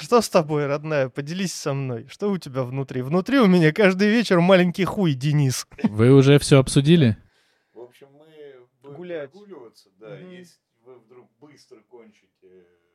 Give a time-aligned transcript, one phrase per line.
[0.00, 1.08] Что с тобой, родная?
[1.08, 2.06] Поделись со мной.
[2.08, 3.02] Что у тебя внутри?
[3.02, 5.66] Внутри у меня каждый вечер маленький хуй, Денис.
[5.82, 7.16] Вы уже все обсудили?
[7.72, 8.26] В общем, мы
[8.82, 9.30] будем Гулять.
[9.32, 10.30] прогуливаться, да, Мгм.
[10.30, 12.28] если вы вдруг быстро кончите.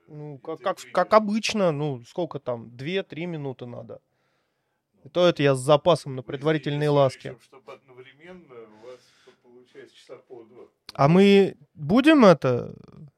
[0.08, 2.76] Ну, и как, как, как обычно, ну, сколько там?
[2.76, 4.00] Две-три минуты надо.
[5.04, 7.38] И то это я с запасом на предварительные ласки.
[7.44, 8.46] чтобы одновременно
[8.82, 9.00] у вас
[9.42, 10.64] получается часа по два.
[10.94, 12.74] А мы будем это?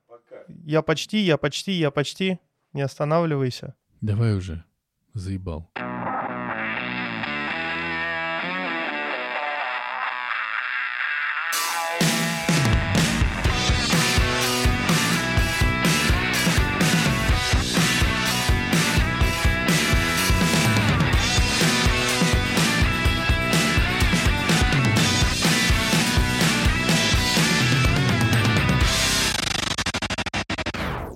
[0.08, 0.44] Пока.
[0.64, 2.40] Я почти, я почти, я почти.
[2.76, 3.74] Не останавливайся.
[4.02, 4.64] Давай уже.
[5.14, 5.72] Заебал.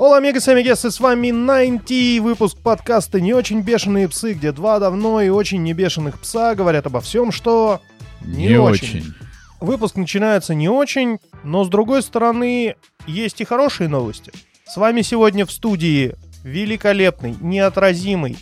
[0.09, 4.79] Ола, амигос, амигес, и с вами 90 выпуск подкаста «Не очень бешеные псы», где два
[4.79, 7.79] давно и очень не бешеных пса говорят обо всем, что...
[8.21, 9.01] Не, Не очень.
[9.01, 9.13] очень.
[9.59, 14.31] Выпуск начинается не очень, но с другой стороны, есть и хорошие новости.
[14.65, 18.35] С вами сегодня в студии великолепный, неотразимый,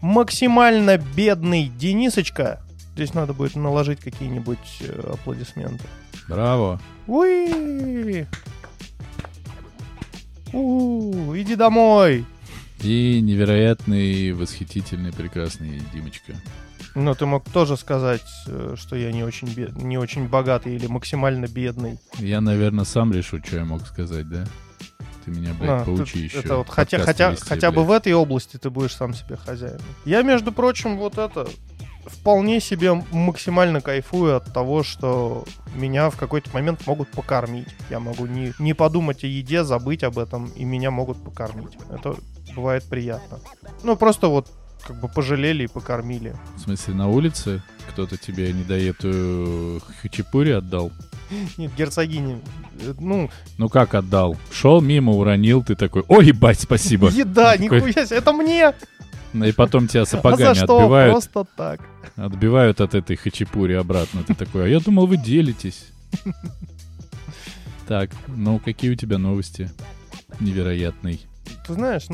[0.00, 2.60] максимально бедный Денисочка.
[2.96, 5.84] Здесь надо будет наложить какие-нибудь э, аплодисменты.
[6.26, 6.80] Браво.
[7.06, 8.26] Уи!
[10.52, 12.24] У, иди домой.
[12.82, 16.34] И невероятный, восхитительный, прекрасный Димочка.
[16.94, 20.86] Ну, ты мог тоже сказать, э, что я не очень, бед- не очень богатый или
[20.88, 21.98] максимально бедный.
[22.18, 24.44] Я, наверное, сам решу, что я мог сказать, да?
[25.24, 26.38] Ты меня, блядь, А, поучи ты- еще.
[26.40, 29.80] Это вот хотя, хотя, вести, хотя бы в этой области ты будешь сам себе хозяином.
[30.04, 31.48] Я, между прочим, вот это
[32.06, 37.68] вполне себе максимально кайфую от того, что меня в какой-то момент могут покормить.
[37.90, 41.76] Я могу не, не подумать о еде, забыть об этом, и меня могут покормить.
[41.90, 42.16] Это
[42.54, 43.38] бывает приятно.
[43.82, 44.50] Ну, просто вот
[44.86, 46.34] как бы пожалели и покормили.
[46.56, 50.90] В смысле, на улице кто-то тебе недоетую хачапури отдал?
[51.56, 52.40] Нет, герцогини,
[52.80, 54.36] э, ну, Ну как отдал?
[54.50, 57.08] Шел мимо, уронил, ты такой, ой, ебать, спасибо.
[57.08, 58.74] еда, нихуя себе, это мне!
[59.34, 60.78] И потом тебя А сапогами за что?
[60.78, 61.80] отбивают, Просто так.
[62.16, 64.22] отбивают от этой хачапури обратно.
[64.24, 65.86] Ты такой, а я думал, вы делитесь.
[67.86, 69.70] Так, ну какие у тебя новости?
[70.40, 71.20] Невероятный.
[71.66, 72.04] Ты знаешь,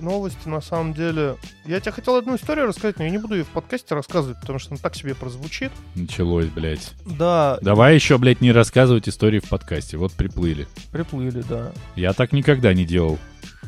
[0.00, 1.36] новости на самом деле...
[1.64, 4.58] Я тебе хотел одну историю рассказать, но я не буду ее в подкасте рассказывать, потому
[4.58, 5.70] что она так себе прозвучит.
[5.94, 6.92] Началось, блядь.
[7.06, 9.96] Да, Давай еще, блядь, не рассказывать истории в подкасте.
[9.96, 10.66] Вот приплыли.
[10.90, 11.72] приплыли, да.
[11.94, 13.18] Я так никогда не делал.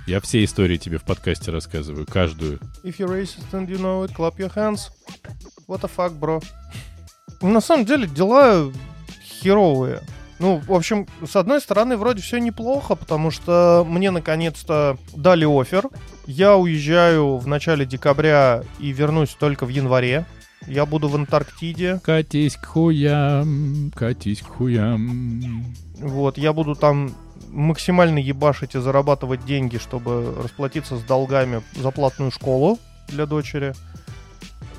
[0.07, 2.59] Я все истории тебе в подкасте рассказываю, каждую.
[2.83, 4.91] If you're racist and you know it, clap your hands.
[5.67, 6.45] What the fuck, bro?
[7.41, 8.71] На самом деле дела
[9.23, 10.03] херовые.
[10.39, 15.89] Ну, в общем, с одной стороны, вроде все неплохо, потому что мне наконец-то дали офер.
[16.27, 20.27] Я уезжаю в начале декабря и вернусь только в январе.
[20.67, 22.01] Я буду в Антарктиде.
[22.05, 25.65] Катись к хуям, катись к хуям.
[25.99, 27.15] Вот, я буду там
[27.49, 32.79] максимально ебашить и зарабатывать деньги, чтобы расплатиться с долгами за платную школу
[33.09, 33.75] для дочери.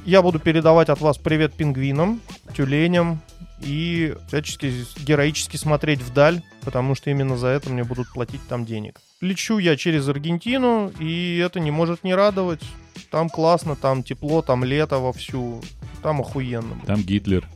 [0.06, 2.22] Я буду передавать от вас привет пингвинам,
[2.56, 3.22] тюленям
[3.62, 9.00] и всячески героически смотреть вдаль, потому что именно за это мне будут платить там денег.
[9.22, 12.62] Лечу я через Аргентину, и это не может не радовать.
[13.10, 15.62] Там классно, там тепло, там лето вовсю.
[16.04, 16.80] Там охуенно.
[16.86, 17.48] Там Гитлер.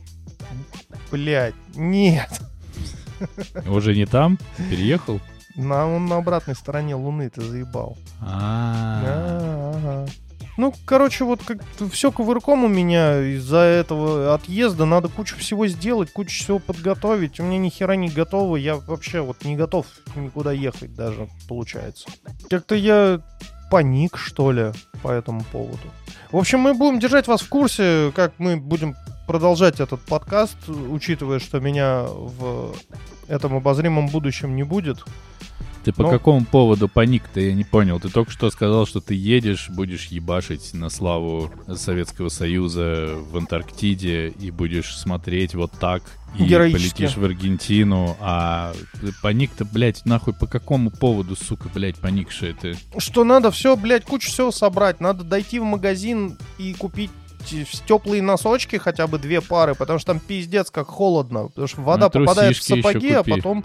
[1.10, 2.40] Блять, нет.
[3.68, 4.38] Уже не там?
[4.70, 5.20] Переехал?
[5.56, 7.98] На, он на обратной стороне Луны, ты заебал.
[8.20, 10.06] А.
[10.56, 11.58] Ну, короче, вот как
[11.90, 17.40] все кувырком у меня из-за этого отъезда надо кучу всего сделать, кучу всего подготовить.
[17.40, 22.10] У меня ни хера не готово, я вообще вот не готов никуда ехать даже, получается.
[22.50, 23.22] Как-то я
[23.70, 25.78] паник, что ли, по этому поводу.
[26.30, 28.94] В общем, мы будем держать вас в курсе, как мы будем
[29.30, 32.74] продолжать этот подкаст, учитывая, что меня в
[33.28, 35.04] этом обозримом будущем не будет.
[35.84, 38.00] Ты по Ну- какому поводу паник-то, я не понял.
[38.00, 44.30] Ты только что сказал, что ты едешь, будешь ебашить на славу Советского Союза в Антарктиде
[44.30, 46.02] и будешь смотреть вот так
[46.36, 48.72] и полетишь в Аргентину, а
[49.22, 52.76] паник-то, блядь, нахуй по какому поводу, сука, блядь, паникшая ты?
[52.98, 54.98] что надо все, блядь, кучу всего собрать.
[55.00, 57.12] Надо дойти в магазин и купить
[57.86, 61.48] теплые носочки, хотя бы две пары, потому что там пиздец как холодно.
[61.48, 63.64] Потому что вода Ну, попадает в сапоги, а потом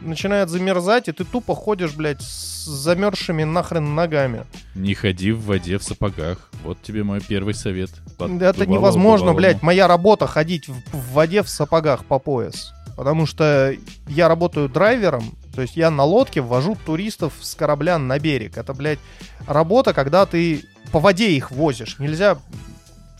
[0.00, 4.46] начинает замерзать, и ты тупо ходишь, блядь, с замерзшими нахрен ногами.
[4.74, 6.50] Не ходи в воде в сапогах.
[6.64, 7.90] Вот тебе мой первый совет.
[8.18, 9.36] Под Это невозможно, бывалому.
[9.36, 9.62] блядь.
[9.62, 12.72] Моя работа ходить в, в воде в сапогах по пояс.
[12.96, 13.74] Потому что
[14.08, 18.58] я работаю драйвером, то есть я на лодке ввожу туристов с корабля на берег.
[18.58, 18.98] Это, блядь,
[19.46, 21.98] работа, когда ты по воде их возишь.
[21.98, 22.36] Нельзя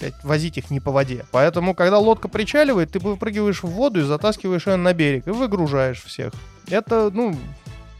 [0.01, 1.25] блядь, возить их не по воде.
[1.31, 6.03] Поэтому, когда лодка причаливает, ты выпрыгиваешь в воду и затаскиваешь ее на берег и выгружаешь
[6.03, 6.33] всех.
[6.69, 7.37] Это, ну,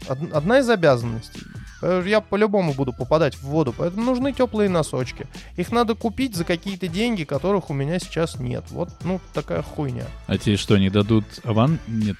[0.09, 1.41] од- одна из обязанностей.
[1.83, 5.25] Э, Я по-любому буду попадать в воду, поэтому нужны теплые носочки.
[5.57, 8.65] Их надо купить за какие-то деньги, которых у меня сейчас нет.
[8.69, 10.05] Вот, ну, такая хуйня.
[10.27, 11.79] А тебе что, не дадут аван?
[11.87, 12.17] Нет.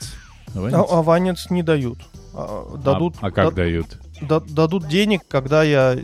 [0.56, 0.76] Аванец?
[0.80, 2.00] А, аванец не дают.
[2.34, 3.98] А, дадут, А, а как да- дают?
[4.22, 5.96] да- дадут денег, когда я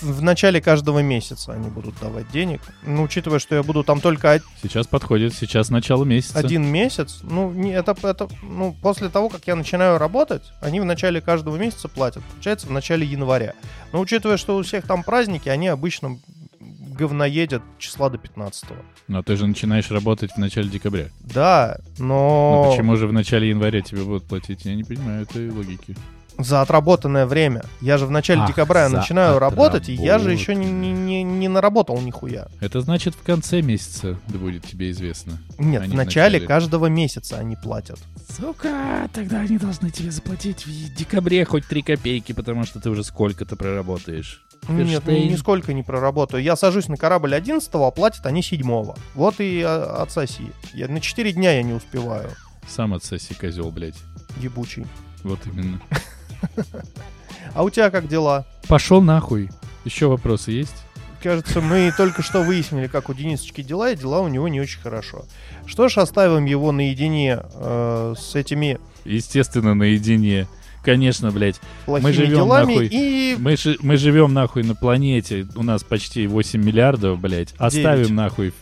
[0.00, 2.60] в, начале каждого месяца они будут давать денег.
[2.84, 6.38] Ну, учитывая, что я буду там только од- Сейчас подходит, сейчас начало месяца.
[6.38, 10.84] один месяц, ну, не, это, это, ну, после того, как я начинаю работать, они в
[10.84, 12.22] начале каждого месяца платят.
[12.24, 13.54] Получается, в начале января.
[13.92, 16.18] Но учитывая, что у всех там праздники, они обычно
[16.60, 18.64] говноедят числа до 15
[19.08, 21.06] Но ты же начинаешь работать в начале декабря.
[21.20, 24.64] Да, Ну но почему же в начале января тебе будут платить?
[24.66, 25.96] Я не понимаю этой логики.
[26.44, 27.62] За отработанное время.
[27.80, 31.22] Я же в начале Ах, декабря начинаю работать, и я же еще не, не, не,
[31.22, 32.48] не наработал нихуя.
[32.60, 35.38] Это значит, в конце месяца будет тебе известно.
[35.58, 36.46] Нет, Они в в начале начале.
[36.46, 37.98] каждого месяца они платят.
[38.28, 43.04] Сука, тогда они должны тебе заплатить в декабре хоть 3 копейки, потому что ты уже
[43.04, 44.44] сколько-то проработаешь.
[44.68, 45.32] Нет, Ферштейн.
[45.32, 46.42] нисколько не проработаю.
[46.42, 50.52] Я сажусь на корабль 11 а платят они 7 Вот и а, отсоси.
[50.74, 52.30] Я, на 4 дня я не успеваю,
[52.68, 53.96] Сам отсоси, козел, блядь.
[54.38, 54.86] ебучий.
[55.24, 55.80] Вот именно.
[57.54, 58.46] А у тебя как дела?
[58.68, 59.50] Пошел нахуй.
[59.84, 60.74] Еще вопросы есть?
[61.22, 64.80] Кажется, мы только что выяснили, как у Денисочки дела, и дела у него не очень
[64.80, 65.24] хорошо.
[65.66, 70.46] Что ж, оставим его наедине э, с этими Естественно, наедине.
[70.84, 71.60] Конечно, блядь.
[71.86, 72.72] плохими живем делами.
[72.72, 72.88] нахуй.
[72.90, 75.46] И Мы, жи- мы живем нахуй на планете.
[75.56, 77.52] У нас почти 8 миллиардов, блядь.
[77.58, 78.10] Оставим Девять.
[78.16, 78.54] нахуй.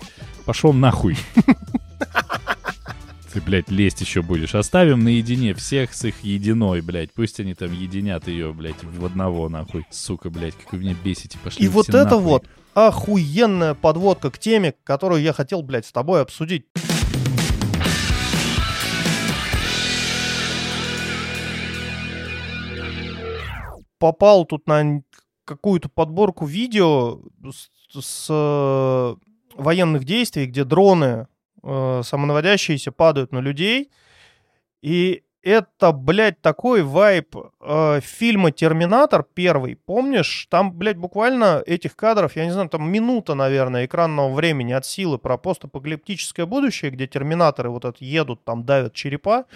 [0.47, 1.17] Пошел нахуй.
[3.39, 4.57] Ты, блядь, лезть еще будешь.
[4.57, 7.13] Оставим наедине всех с их единой, блядь.
[7.13, 9.87] Пусть они там единят ее, блядь, в одного, нахуй.
[9.93, 11.39] Сука, блядь, как вы меня бесите.
[11.45, 12.23] Пошли И вот это нахуй.
[12.23, 16.67] вот охуенная подводка к теме, которую я хотел, блядь, с тобой обсудить.
[24.01, 25.03] Попал тут на
[25.45, 27.21] какую-то подборку видео
[27.53, 27.71] с,
[28.01, 29.15] с, э,
[29.55, 31.29] военных действий, где дроны
[31.63, 33.91] э, самонаводящиеся падают на людей.
[34.83, 39.77] И это, блядь, такой вайп э, фильма «Терминатор» первый.
[39.77, 40.47] Помнишь?
[40.51, 45.19] Там, блядь, буквально этих кадров, я не знаю, там минута, наверное, экранного времени от силы
[45.19, 49.47] про постапокалиптическое будущее, где терминаторы вот это едут, там давят черепа.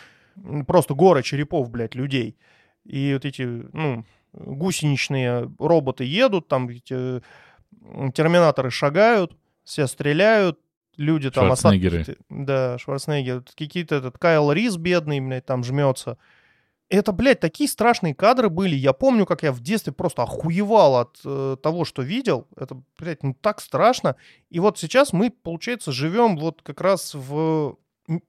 [0.66, 2.37] Просто горы черепов, блядь, людей.
[2.84, 7.22] И вот эти, ну, гусеничные роботы едут, там эти
[8.14, 10.58] терминаторы шагают, все стреляют,
[10.96, 11.46] люди там...
[11.46, 12.16] Шварценеггеры.
[12.28, 13.44] Да, Шварценеггер.
[13.56, 16.18] Какие-то этот Кайл Рис бедный, блядь, там жмется.
[16.88, 18.74] Это, блядь, такие страшные кадры были.
[18.74, 22.46] Я помню, как я в детстве просто охуевал от э, того, что видел.
[22.54, 24.16] Это, блядь, ну так страшно.
[24.50, 27.78] И вот сейчас мы, получается, живем вот как раз в,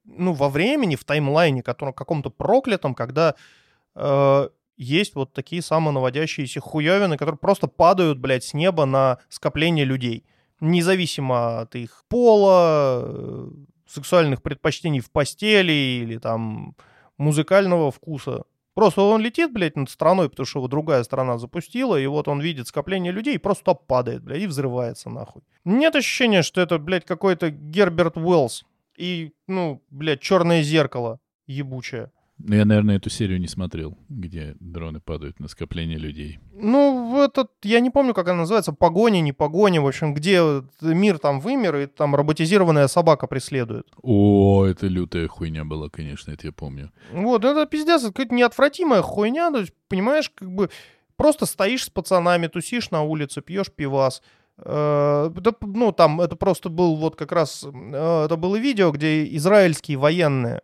[0.05, 3.35] ну, во времени, в таймлайне, котором каком-то проклятом, когда
[3.95, 10.23] э, есть вот такие самонаводящиеся хуевины, которые просто падают, блядь, с неба на скопление людей.
[10.63, 13.49] Независимо от их пола, э,
[13.85, 16.75] сексуальных предпочтений в постели или там
[17.17, 18.43] музыкального вкуса.
[18.73, 22.39] Просто он летит, блядь, над страной, потому что его другая страна запустила, и вот он
[22.39, 25.43] видит скопление людей и просто падает, блядь, и взрывается нахуй.
[25.65, 28.63] Нет ощущения, что это, блядь, какой-то Герберт Уэллс
[28.97, 32.11] и, ну, блядь, черное зеркало ебучее.
[32.45, 36.39] Ну, я, наверное, эту серию не смотрел, где дроны падают на скопление людей.
[36.53, 40.41] Ну, этот, я не помню, как она называется, погоня, не погоня, в общем, где
[40.81, 43.87] мир там вымер, и там роботизированная собака преследует.
[44.01, 46.91] О, это лютая хуйня была, конечно, это я помню.
[47.13, 50.69] Вот, это пиздец, это какая-то неотвратимая хуйня, то есть, понимаешь, как бы
[51.15, 54.21] просто стоишь с пацанами, тусишь на улице, пьешь пивас.
[54.57, 59.25] Э, да, ну, там, это просто был вот как раз, э, это было видео, где
[59.37, 60.61] израильские военные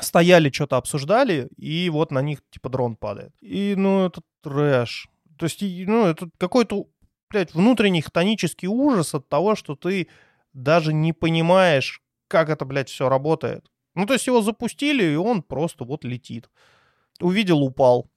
[0.00, 3.32] стояли, что-то обсуждали, и вот на них, типа, дрон падает.
[3.40, 5.08] И, ну, это трэш.
[5.38, 6.86] То есть, ну, это какой-то,
[7.30, 10.08] блядь, внутренний хтонический ужас от того, что ты
[10.52, 13.66] даже не понимаешь, как это, блядь, все работает.
[13.94, 16.48] Ну, то есть его запустили, и он просто вот летит.
[17.20, 18.10] Увидел, упал.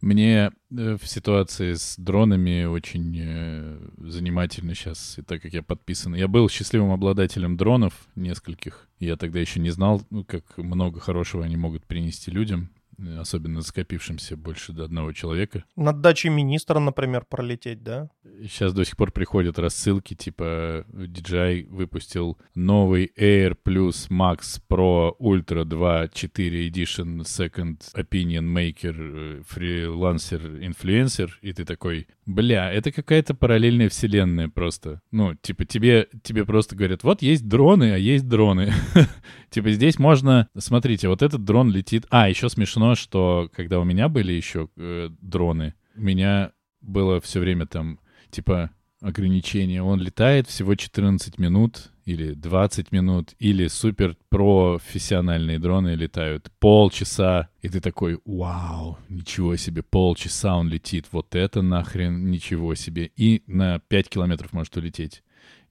[0.00, 6.14] Мне э, в ситуации с дронами очень э, занимательно сейчас, и так как я подписан.
[6.14, 8.88] Я был счастливым обладателем дронов нескольких.
[9.00, 12.70] Я тогда еще не знал, ну, как много хорошего они могут принести людям.
[13.18, 15.64] Особенно скопившимся больше до одного человека.
[15.76, 18.10] Над дачей министра, например, пролететь, да?
[18.42, 25.64] Сейчас до сих пор приходят рассылки, типа DJI выпустил новый Air Plus Max Pro Ultra
[25.64, 33.34] 2 4 Edition Second Opinion Maker э, Freelancer Influencer, и ты такой, бля, это какая-то
[33.34, 35.00] параллельная вселенная просто.
[35.10, 38.72] Ну, типа тебе, тебе просто говорят, вот есть дроны, а есть дроны.
[39.50, 42.06] Типа здесь можно, смотрите, вот этот дрон летит.
[42.10, 47.40] А, еще смешно, что когда у меня были еще э, дроны, у меня было все
[47.40, 47.98] время там,
[48.30, 49.82] типа, ограничение.
[49.82, 57.68] Он летает всего 14 минут или 20 минут, или супер профессиональные дроны летают полчаса, и
[57.68, 63.78] ты такой, вау, ничего себе, полчаса он летит, вот это нахрен ничего себе, и на
[63.78, 65.22] 5 километров может улететь.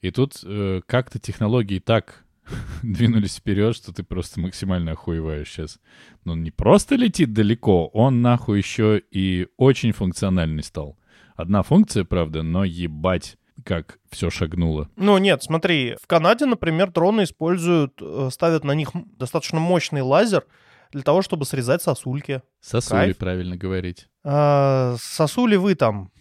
[0.01, 2.23] И тут э, как-то технологии так
[2.83, 5.79] двинулись вперед, что ты просто максимально охуеваешь сейчас.
[6.23, 10.97] Но он не просто летит далеко, он нахуй еще и очень функциональный стал.
[11.35, 14.89] Одна функция, правда, но ебать как все шагнуло.
[14.95, 20.45] Ну нет, смотри, в Канаде, например, дроны используют, э, ставят на них достаточно мощный лазер
[20.91, 22.41] для того, чтобы срезать сосульки.
[22.61, 23.17] Сосули, Кайф.
[23.17, 24.07] правильно говорить.
[24.23, 26.11] А, сосули вы там.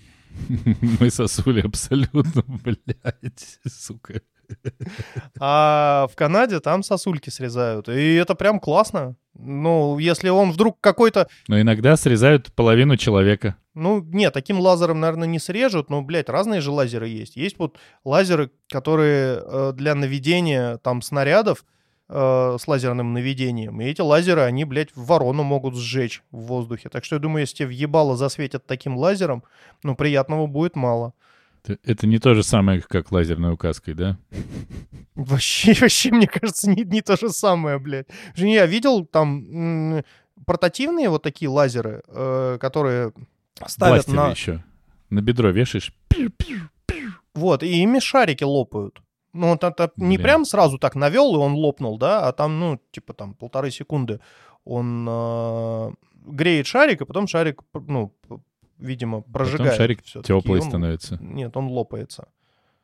[1.00, 4.20] Мы сосули абсолютно, блядь, сука.
[5.40, 7.88] А в Канаде там сосульки срезают.
[7.88, 9.16] И это прям классно.
[9.38, 11.28] Ну, если он вдруг какой-то...
[11.48, 13.56] Но иногда срезают половину человека.
[13.74, 17.36] Ну, нет, таким лазером, наверное, не срежут, но, блядь, разные же лазеры есть.
[17.36, 21.66] Есть вот лазеры, которые э, для наведения там снарядов
[22.08, 23.80] э, с лазерным наведением.
[23.82, 26.88] И эти лазеры, они, блядь, ворону могут сжечь в воздухе.
[26.88, 29.44] Так что я думаю, если тебе въебало засветят таким лазером,
[29.82, 31.12] ну, приятного будет мало.
[31.84, 34.18] Это- не то же самое, как лазерной указкой, да?
[35.14, 38.06] Вообще, вообще, мне кажется, не, не то же самое, блядь.
[38.36, 40.02] Я видел там
[40.44, 43.12] портативные вот такие лазеры, э, которые
[43.66, 44.30] ставят Бластеры на...
[44.30, 44.64] еще.
[45.10, 45.92] На бедро вешаешь.
[47.34, 49.02] Вот, и ими шарики лопают.
[49.32, 52.80] Ну, вот это не прям сразу так навел, и он лопнул, да, а там, ну,
[52.90, 54.20] типа там полторы секунды
[54.64, 55.92] он э,
[56.26, 58.12] греет шарик, и потом шарик, ну,
[58.78, 59.72] видимо, прожигает.
[59.72, 61.18] Потом шарик теплый он- становится.
[61.20, 62.28] Нет, он лопается.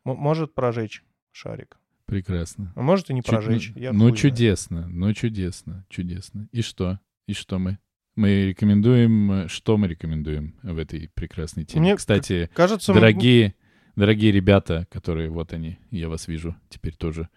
[0.05, 1.79] М- может прожечь шарик.
[2.07, 2.73] Прекрасно.
[2.77, 3.73] А может и не Чу- прожечь.
[3.75, 4.17] ну, я ну, знает.
[4.17, 6.49] чудесно, ну, чудесно, чудесно.
[6.53, 6.99] И что?
[7.27, 7.79] И что мы?
[8.17, 9.33] Мы рекомендуем...
[9.33, 11.81] э, Что мы рекомендуем в этой прекрасной теме?
[11.81, 13.55] Мне Кстати, Кажется, дорогие,
[13.97, 15.31] дорогие ребята, которые...
[15.31, 17.29] Вот они, я вас вижу теперь тоже.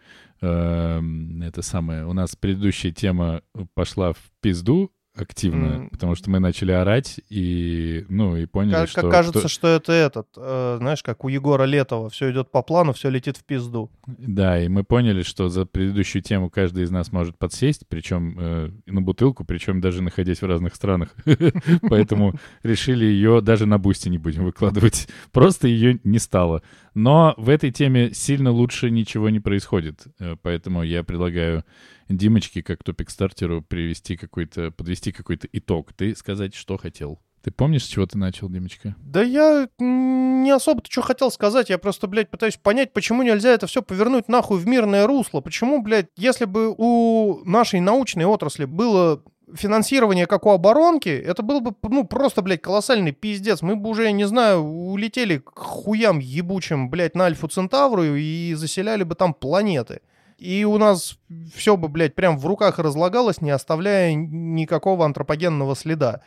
[0.42, 2.06] Эм, Это самое...
[2.06, 3.42] У нас предыдущая тема
[3.74, 5.90] пошла в пизду активно, М.
[5.90, 9.02] потому что мы начали орать и, ну, и поняли, Как, что...
[9.02, 12.62] как кажется, кто- что это этот, э, знаешь, как у Егора Летова, все идет по
[12.62, 13.90] плану, все летит в пизду.
[14.08, 18.70] Да, и мы поняли, что за предыдущую тему каждый из нас может подсесть, причем э,
[18.86, 21.10] на бутылку, причем даже находясь в разных странах.
[21.90, 25.08] Поэтому решили ее даже на бусте не будем выкладывать.
[25.32, 26.62] Просто ее не стало.
[26.94, 30.04] Но в этой теме сильно лучше ничего не происходит.
[30.20, 31.64] Э, Поэтому я предлагаю
[32.10, 35.94] Димочке, как топик-стартеру, привести какой-то, подвести какой-то итог.
[35.94, 37.20] Ты сказать, что хотел.
[37.42, 38.96] Ты помнишь, с чего ты начал, Димочка?
[39.00, 43.68] Да я не особо-то что хотел сказать, я просто, блядь, пытаюсь понять, почему нельзя это
[43.68, 45.42] все повернуть нахуй в мирное русло.
[45.42, 49.22] Почему, блядь, если бы у нашей научной отрасли было
[49.54, 53.62] финансирование, как у оборонки, это был бы, ну, просто, блядь, колоссальный пиздец.
[53.62, 58.54] Мы бы уже, я не знаю, улетели к хуям ебучим, блядь, на Альфу Центавру и
[58.56, 60.02] заселяли бы там планеты.
[60.38, 61.18] И у нас
[61.54, 66.22] все бы, блядь, прям в руках разлагалось, не оставляя никакого антропогенного следа.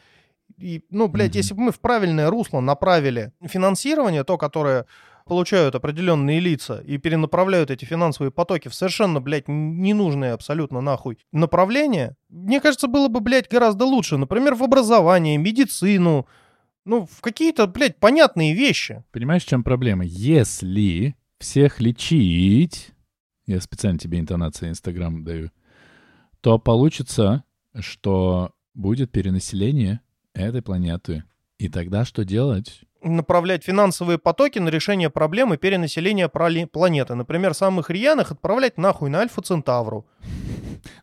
[0.57, 1.37] И, ну, блядь, Мгм.
[1.37, 4.87] если бы мы в правильное русло направили финансирование, то, которое
[5.27, 12.17] получают определенные лица и перенаправляют эти финансовые потоки в совершенно, блядь, ненужные абсолютно нахуй направления,
[12.31, 14.17] мне кажется, было бы, блядь, гораздо лучше.
[14.17, 16.27] Например, в образование, медицину,
[16.87, 19.05] ну, в какие-то, блядь, понятные вещи.
[19.13, 20.05] Понимаешь, в чем проблема?
[20.07, 22.93] Если всех лечить,
[23.49, 25.51] я специально тебе интонация Инстаграм даю,
[26.41, 27.45] то получится,
[27.79, 30.01] что будет перенаселение
[30.35, 31.25] этой планеты.
[31.59, 32.83] И тогда что делать?
[33.01, 37.15] направлять финансовые потоки на решение проблемы перенаселения планеты.
[37.15, 40.05] Например, самых рьяных отправлять нахуй на Альфа Центавру.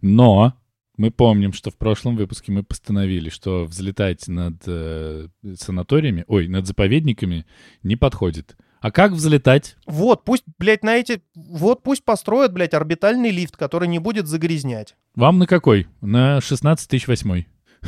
[0.01, 0.53] Но
[0.97, 6.67] мы помним, что в прошлом выпуске мы постановили, что взлетать над э, санаториями, ой, над
[6.67, 7.45] заповедниками
[7.81, 8.57] не подходит.
[8.85, 9.77] А как взлетать?
[9.87, 11.23] Вот, пусть, блядь, на эти...
[11.33, 14.95] Вот пусть построят, блядь, орбитальный лифт, который не будет загрязнять.
[15.15, 15.87] Вам на какой?
[16.01, 17.47] На 16 тысяч восьмой.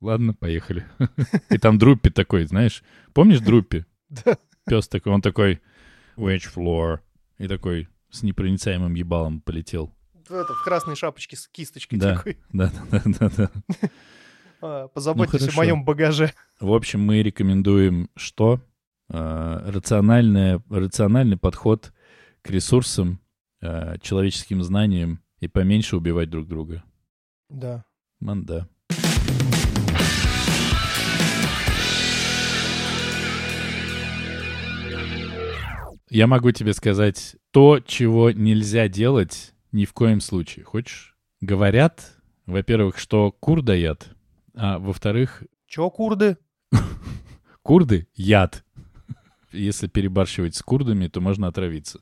[0.00, 0.86] Ладно, поехали.
[1.50, 3.86] И там Друппи такой, знаешь, помнишь Друппи?
[4.24, 4.38] Да.
[4.66, 5.60] Пес такой, он такой,
[6.16, 7.00] wedge floor,
[7.38, 9.92] и такой с непроницаемым ебалом полетел.
[10.28, 12.14] в, это, в красной шапочке с кисточкой Да.
[12.14, 12.38] такой.
[12.52, 13.50] Да, да, да, да.
[14.60, 15.56] А, Позаботьтесь о хорошо.
[15.56, 16.32] моем багаже.
[16.60, 18.60] В общем, мы рекомендуем что?
[19.10, 21.92] Э, рациональное, рациональный подход
[22.42, 23.20] к ресурсам,
[23.62, 26.84] э, человеческим знаниям и поменьше убивать друг друга.
[27.48, 27.84] Да.
[28.20, 28.68] Манда.
[36.10, 40.64] Я могу тебе сказать то, чего нельзя делать ни в коем случае.
[40.64, 41.16] Хочешь?
[41.40, 42.14] Говорят,
[42.46, 44.08] во-первых, что кур яд,
[44.54, 46.38] а во-вторых, Чё, курды?
[47.62, 48.64] курды— яд.
[49.52, 52.00] Если перебарщивать с курдами, то можно отравиться.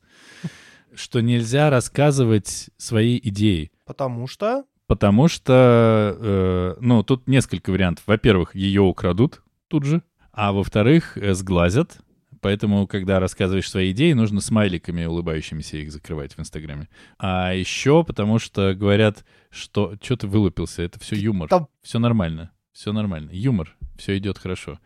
[0.95, 3.71] Что нельзя рассказывать свои идеи.
[3.85, 4.65] Потому что...
[4.87, 8.05] Потому что, э, ну, тут несколько вариантов.
[8.07, 11.99] Во-первых, ее украдут тут же, а во-вторых, э, сглазят.
[12.41, 16.89] Поэтому, когда рассказываешь свои идеи, нужно смайликами улыбающимися их закрывать в Инстаграме.
[17.19, 19.97] А еще потому что говорят, что...
[20.01, 20.83] Что ты вылупился?
[20.83, 21.49] Это все юмор.
[21.49, 22.53] Там- Все нормально.
[22.73, 23.31] Все нормально.
[23.33, 23.77] Юмор.
[23.99, 24.79] Все идет хорошо.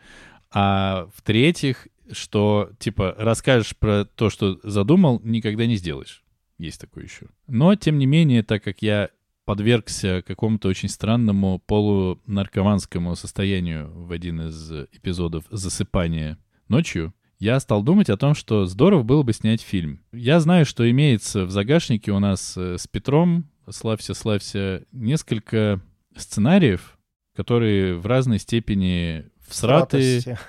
[0.53, 6.23] А в-третьих, что, типа, расскажешь про то, что задумал, никогда не сделаешь.
[6.59, 7.27] Есть такое еще.
[7.47, 9.11] Но, тем не менее, так как я
[9.45, 16.39] подвергся какому-то очень странному полунаркоманскому состоянию в один из эпизодов засыпания
[16.69, 20.05] ночью, я стал думать о том, что здорово было бы снять фильм.
[20.13, 25.81] Я знаю, что имеется в загашнике у нас э, с Петром, славься, славься, несколько
[26.15, 26.99] сценариев,
[27.35, 30.47] которые в разной степени всратые, Сратости.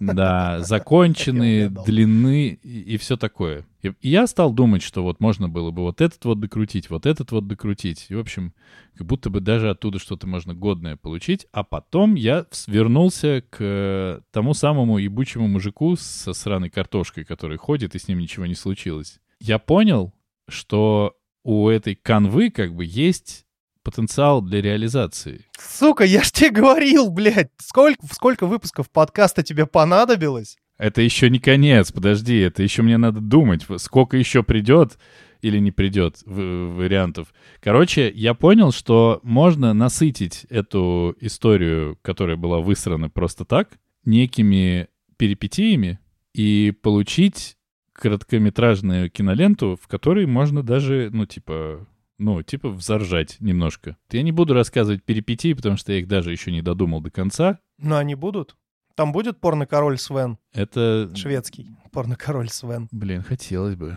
[0.00, 3.66] Да, законченные, длинны и, все такое.
[3.82, 7.06] И, и я стал думать, что вот можно было бы вот этот вот докрутить, вот
[7.06, 8.06] этот вот докрутить.
[8.08, 8.52] И, в общем,
[8.96, 11.46] как будто бы даже оттуда что-то можно годное получить.
[11.52, 17.94] А потом я вернулся к э, тому самому ебучему мужику со сраной картошкой, который ходит,
[17.94, 19.20] и с ним ничего не случилось.
[19.40, 20.12] Я понял,
[20.48, 23.46] что у этой канвы как бы есть
[23.88, 25.46] потенциал для реализации.
[25.58, 30.58] Сука, я ж тебе говорил, блядь, сколько, сколько выпусков подкаста тебе понадобилось?
[30.76, 34.98] Это еще не конец, подожди, это еще мне надо думать, сколько еще придет
[35.40, 37.32] или не придет вариантов.
[37.60, 45.98] Короче, я понял, что можно насытить эту историю, которая была высрана просто так, некими перипетиями
[46.34, 47.56] и получить
[47.94, 51.86] короткометражную киноленту, в которой можно даже, ну, типа,
[52.18, 53.96] ну, типа взоржать немножко.
[54.10, 57.60] Я не буду рассказывать перипетии, потому что я их даже еще не додумал до конца.
[57.78, 58.56] Но они будут.
[58.96, 61.14] Там будет порно-король Свен, Это...
[61.14, 62.88] шведский порно-король Свен.
[62.90, 63.96] Блин, хотелось бы.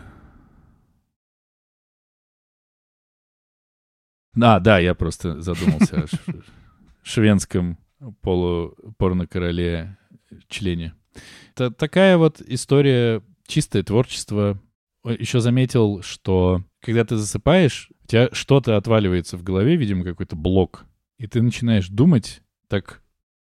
[4.40, 6.06] А, да, я просто задумался о
[7.02, 7.78] шведском
[8.22, 9.98] полупорно-короле
[10.48, 10.94] члене.
[11.54, 14.60] Это такая вот история, чистое творчество.
[15.04, 20.84] Еще заметил, что когда ты засыпаешь, у тебя что-то отваливается в голове, видимо, какой-то блок,
[21.18, 23.02] и ты начинаешь думать так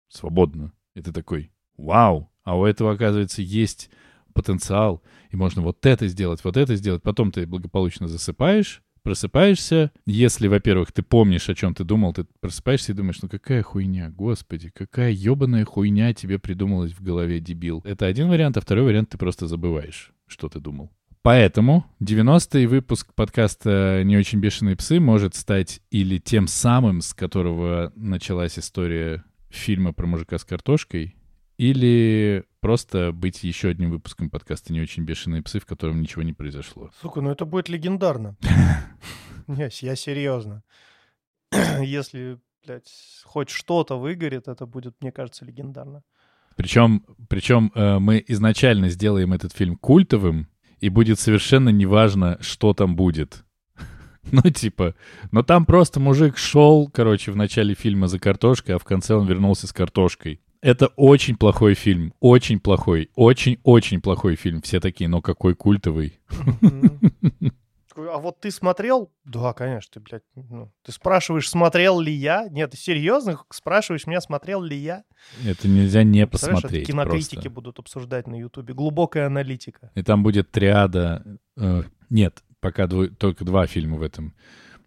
[0.09, 0.73] свободно.
[0.95, 3.91] И ты такой, вау, а у этого, оказывается, есть
[4.35, 7.03] потенциал, и можно вот это сделать, вот это сделать.
[7.03, 9.91] Потом ты благополучно засыпаешь, просыпаешься.
[10.07, 14.11] Если, во-первых, ты помнишь, о чем ты думал, ты просыпаешься и думаешь, ну какая хуйня,
[14.11, 17.83] господи, какая ебаная хуйня тебе придумалась в голове, дебил.
[17.85, 20.91] Это один вариант, а второй вариант ты просто забываешь, что ты думал.
[21.23, 27.93] Поэтому 90-й выпуск подкаста «Не очень бешеные псы» может стать или тем самым, с которого
[27.95, 31.15] началась история фильма про мужика с картошкой,
[31.59, 36.33] или просто быть еще одним выпуском подкаста «Не очень бешеные псы», в котором ничего не
[36.33, 36.91] произошло.
[37.01, 38.37] Сука, ну это будет легендарно.
[39.47, 40.65] Не, я серьезно.
[41.81, 42.91] Если, блядь,
[43.25, 46.03] хоть что-то выгорит, это будет, мне кажется, легендарно.
[46.57, 50.49] Причем, причем э, мы изначально сделаем этот фильм культовым,
[50.83, 53.45] и будет совершенно неважно, что там будет.
[54.31, 54.95] Ну, типа,
[55.33, 59.27] но там просто мужик шел, короче, в начале фильма за картошкой, а в конце он
[59.27, 60.41] вернулся с картошкой.
[60.61, 64.63] Это очень плохой фильм, очень плохой, очень-очень плохой фильм.
[64.63, 66.21] Все такие, но какой культовый.
[66.61, 67.01] Мгм.
[67.95, 69.13] Такой, А вот ты смотрел?
[69.25, 72.49] Да, конечно, ты, блядь, ну, ты спрашиваешь, смотрел ли я?
[72.49, 75.05] Нет, ты серьезно спрашиваешь меня, смотрел ли я?
[75.45, 77.51] Это нельзя не Представляешь, это посмотреть кинокритики просто.
[77.51, 78.73] будут обсуждать на Ютубе.
[78.73, 79.91] Глубокая аналитика.
[79.95, 81.23] И там будет триада.
[81.59, 84.35] э, нет, пока дво- только два фильма в этом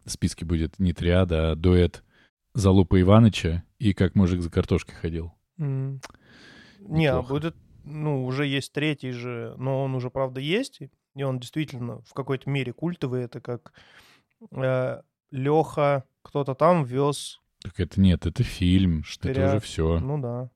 [0.06, 0.80] списке будет.
[0.80, 2.04] Не триада, а дуэт
[2.56, 5.32] Залупа Иваныча и «Как мужик за картошкой ходил».
[5.60, 6.02] М.
[6.80, 10.80] Не, а будет, ну, уже есть третий же, но он уже, правда, есть,
[11.16, 13.24] и- он действительно в какой-то мере культовый.
[13.24, 13.74] Это как
[15.32, 19.00] Леха, кто-то там вез, Так это нет, это фильм.
[19.00, 19.48] Это Штыря.
[19.50, 20.00] уже все.
[20.00, 20.50] ну да.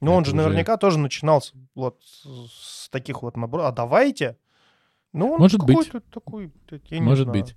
[0.00, 3.66] Но он Это же уже- наверняка тоже начинался вот с таких вот наборов.
[3.66, 4.36] А давайте,
[5.14, 5.92] Ну, он Может быть.
[6.10, 6.50] такой,
[6.88, 7.42] я не Может знаю.
[7.44, 7.54] быть.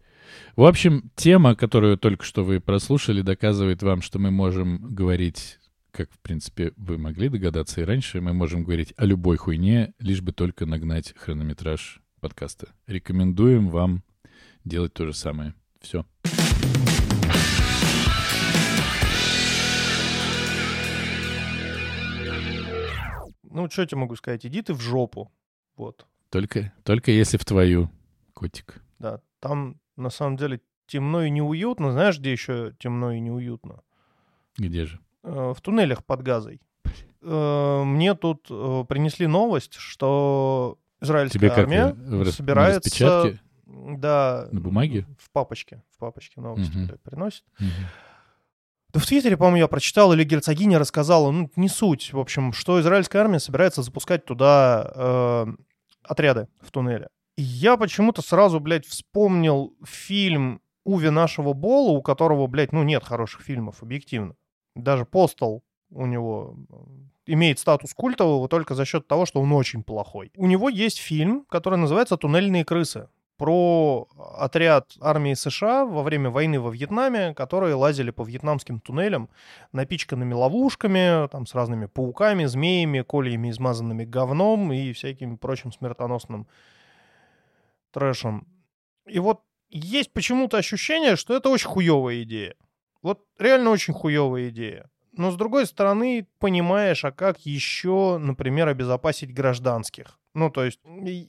[0.58, 5.60] В общем, тема, которую только что вы прослушали, доказывает вам, что мы можем говорить,
[5.92, 10.20] как, в принципе, вы могли догадаться и раньше, мы можем говорить о любой хуйне, лишь
[10.22, 12.74] бы только нагнать хронометраж подкаста.
[12.88, 14.02] Рекомендуем вам
[14.64, 15.54] делать то же самое.
[15.80, 16.06] Все.
[23.44, 24.46] Ну, что я тебе могу сказать?
[24.46, 25.32] Иди ты в жопу.
[25.78, 27.90] Вот, Только, только если в твою,
[28.34, 28.82] котик.
[29.00, 29.20] да.
[29.40, 31.92] Там, на самом деле, темно и неуютно.
[31.92, 33.82] Знаешь, где еще темно и неуютно?
[34.58, 35.00] Где же?
[35.24, 36.62] Э, В туннелях под Газой.
[37.22, 41.60] Э, Мне тут э, принесли новость, что израильская Тебе как?
[41.60, 43.40] армия рас- на собирается...
[43.66, 44.48] Да.
[44.52, 45.06] На бумаге?
[45.20, 45.84] В папочке.
[45.96, 47.44] В папочке новости блядь, приносит.
[47.60, 47.70] Мгм.
[48.94, 52.80] Да в Твиттере, по-моему, я прочитал, или герцогиня рассказала, ну, не суть, в общем, что
[52.80, 55.46] израильская армия собирается запускать туда э,
[56.04, 57.10] отряды в туннеле.
[57.36, 63.04] И я почему-то сразу, блядь, вспомнил фильм Уви нашего Бола, у которого, блядь, ну, нет
[63.04, 64.36] хороших фильмов, объективно.
[64.76, 66.76] Даже «Постол» у него э,
[67.26, 70.32] имеет статус культового только за счет того, что он очень плохой.
[70.36, 74.08] У него есть фильм, который называется «Туннельные крысы» про
[74.38, 79.30] отряд армии США во время войны во Вьетнаме, которые лазили по вьетнамским туннелям,
[79.74, 86.48] напичканными ловушками, там, с разными пауками, змеями, кольями, измазанными говном и всяким прочим смертоносным
[87.92, 88.48] трэшем.
[89.06, 92.56] И вот есть почему-то ощущение, что это очень хуевая идея.
[93.02, 94.90] Вот реально очень хуевая идея.
[95.18, 100.20] Но с другой стороны, понимаешь, а как еще, например, обезопасить гражданских?
[100.34, 100.82] Ну, то есть,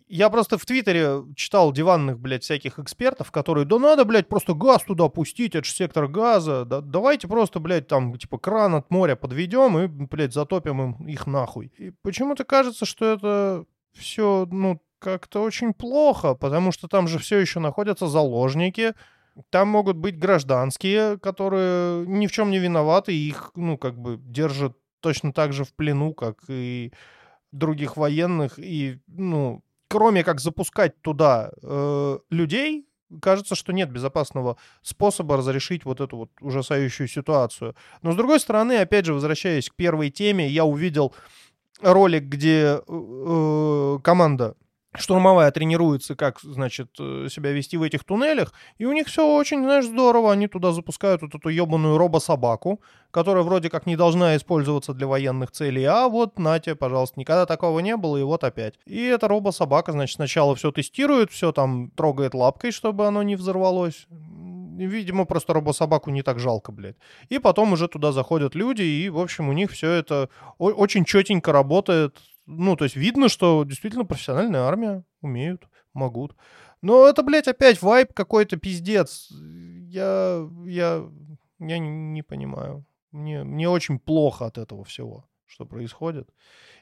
[0.08, 4.82] я просто в Твиттере читал диванных, блядь, всяких экспертов, которые, да надо, блядь, просто газ
[4.82, 9.14] туда пустить, это же сектор газа, да, давайте просто, блядь, там, типа, кран от моря
[9.14, 11.72] подведем и, блядь, затопим им их нахуй.
[11.78, 17.38] И почему-то кажется, что это все, ну, как-то очень плохо, потому что там же все
[17.38, 18.94] еще находятся заложники,
[19.50, 24.76] там могут быть гражданские, которые ни в чем не виноваты, их, ну, как бы держат
[25.00, 26.92] точно так же в плену, как и
[27.52, 28.58] других военных.
[28.58, 32.86] И, ну, кроме как запускать туда э, людей,
[33.20, 37.74] кажется, что нет безопасного способа разрешить вот эту вот ужасающую ситуацию.
[38.02, 41.14] Но, с другой стороны, опять же, возвращаясь к первой теме, я увидел
[41.80, 44.56] ролик, где э, э, команда
[44.98, 49.62] штурмовая тренируется, как, значит, э, себя вести в этих туннелях, и у них все очень,
[49.62, 50.32] знаешь, здорово.
[50.32, 52.80] Они туда запускают вот эту ебаную робособаку,
[53.10, 57.80] которая вроде как не должна использоваться для военных целей, а вот, нате, пожалуйста, никогда такого
[57.80, 58.74] не было, и вот опять.
[58.86, 64.06] И эта робособака, значит, сначала все тестирует, все там трогает лапкой, чтобы оно не взорвалось.
[64.76, 66.96] Видимо, просто робособаку не так жалко, блядь.
[67.30, 70.28] И потом уже туда заходят люди, и, в общем, у них все это
[70.58, 72.16] очень четенько работает.
[72.46, 76.36] Ну, то есть видно, что действительно профессиональная армия, умеют, могут.
[76.80, 79.28] Но это, блядь, опять вайп какой-то пиздец.
[79.30, 81.04] Я, я,
[81.58, 82.84] я не, не понимаю.
[83.10, 86.30] Мне, мне очень плохо от этого всего, что происходит.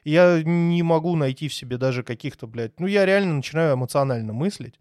[0.03, 2.79] Я не могу найти в себе даже каких-то, блядь...
[2.79, 4.79] Ну, я реально начинаю эмоционально мыслить.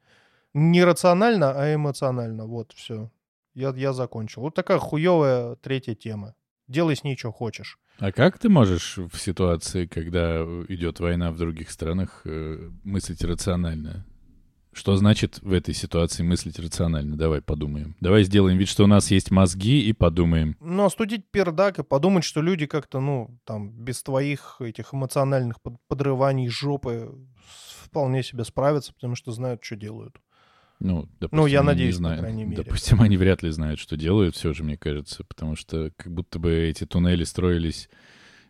[0.53, 2.47] Не рационально, а эмоционально.
[2.47, 3.11] Вот, все.
[3.55, 4.43] Я, я закончил.
[4.43, 6.35] Вот такая хуевая третья тема.
[6.67, 7.79] Делай с ней, что хочешь.
[7.99, 14.07] А как ты можешь в ситуации, когда идет война в других странах, э, мыслить рационально?
[14.73, 17.17] Что значит в этой ситуации мыслить рационально?
[17.17, 17.95] Давай подумаем.
[18.01, 20.57] Давай сделаем вид, что у нас есть мозги и подумаем.
[20.59, 25.77] Ну, остудить пердак и подумать, что люди как-то, ну, там, без твоих этих эмоциональных под-
[25.87, 27.15] подрываний жопы
[27.85, 30.17] вполне себе справятся, потому что знают, что делают.
[30.81, 32.21] Ну, допустим, Ну, я надеюсь, по знают.
[32.21, 32.63] крайней мере.
[32.63, 36.39] Допустим, они вряд ли знают, что делают, все же, мне кажется, потому что как будто
[36.39, 37.89] бы эти туннели строились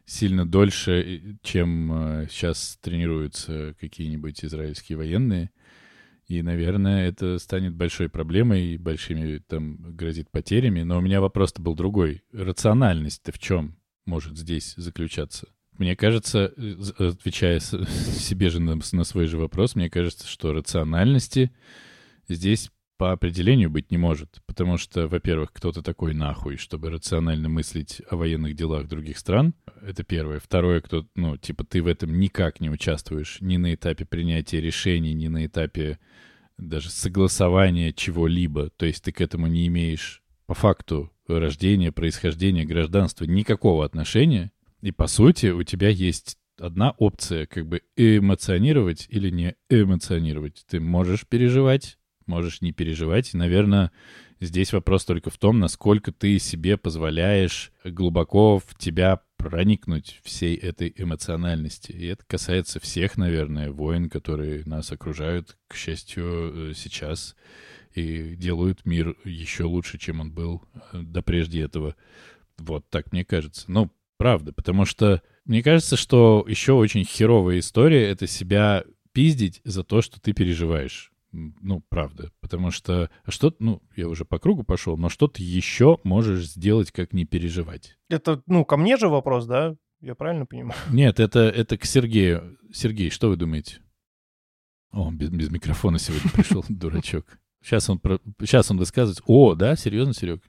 [0.06, 5.50] сильно дольше, чем сейчас тренируются какие-нибудь израильские военные.
[6.26, 10.82] И, наверное, это станет большой проблемой и большими там грозит потерями.
[10.82, 12.22] Но у меня вопрос-то был другой.
[12.32, 15.48] Рациональность-то в чем может здесь заключаться?
[15.76, 21.50] Мне кажется, э, отвечая себе же на, на свой же вопрос, мне кажется, что рациональности
[22.28, 24.40] здесь по определению быть не может.
[24.46, 29.54] Потому что, во-первых, кто-то такой нахуй, чтобы рационально мыслить о военных делах других стран.
[29.82, 30.38] Это первое.
[30.38, 35.12] Второе, кто, ну, типа, ты в этом никак не участвуешь ни на этапе принятия решений,
[35.12, 35.98] ни на этапе
[36.56, 38.70] даже согласования чего-либо.
[38.70, 44.52] То есть ты к этому не имеешь по факту рождения, происхождения, гражданства никакого отношения.
[44.82, 50.64] И по сути у тебя есть одна опция, как бы эмоционировать или не эмоционировать.
[50.68, 53.34] Ты можешь переживать, можешь не переживать.
[53.34, 53.90] Наверное,
[54.40, 60.94] здесь вопрос только в том, насколько ты себе позволяешь глубоко в тебя проникнуть всей этой
[60.96, 61.92] эмоциональности.
[61.92, 67.36] И это касается всех, наверное, войн, которые нас окружают, к счастью, э, сейчас
[67.94, 71.94] и делают мир еще лучше, чем он был э, до прежде этого.
[72.58, 73.64] Вот так мне кажется.
[73.68, 79.84] Ну, правда, потому что мне кажется, что еще очень херовая история— это себя пиздить за
[79.84, 81.12] то, что ты переживаешь.
[81.34, 82.30] Ну, правда.
[82.40, 86.48] Потому что а что, ну, я уже по кругу пошел, но что ты еще можешь
[86.48, 87.98] сделать, как не переживать?
[88.08, 89.76] Это, ну, ко мне же вопрос, да?
[90.00, 90.78] Я правильно понимаю?
[90.90, 92.56] Нет, это, это к Сергею.
[92.72, 93.80] Сергей, что вы думаете?
[94.92, 97.38] О, он без, без микрофона сегодня пришел, дурачок.
[97.62, 98.00] Сейчас он,
[98.40, 99.24] сейчас он высказывается.
[99.26, 100.40] О, да, серьезно, Серег?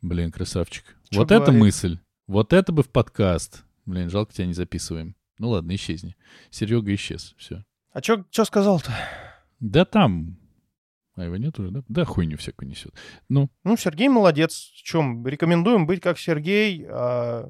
[0.00, 0.84] Блин, красавчик.
[1.10, 1.60] Чё вот это говорит?
[1.60, 1.98] мысль.
[2.28, 3.64] Вот это бы в подкаст.
[3.84, 5.16] Блин, жалко, тебя не записываем.
[5.38, 6.16] Ну ладно, исчезни.
[6.50, 7.34] Серега исчез.
[7.36, 7.64] Все.
[7.92, 8.92] А чё сказал-то?
[9.62, 10.36] Да там.
[11.14, 11.84] А его нет уже, да?
[11.88, 12.92] Да, хуйню всякую несет.
[13.28, 14.72] Ну, Ну, Сергей молодец.
[14.74, 15.24] В чем?
[15.26, 17.48] Рекомендуем быть как Сергей, а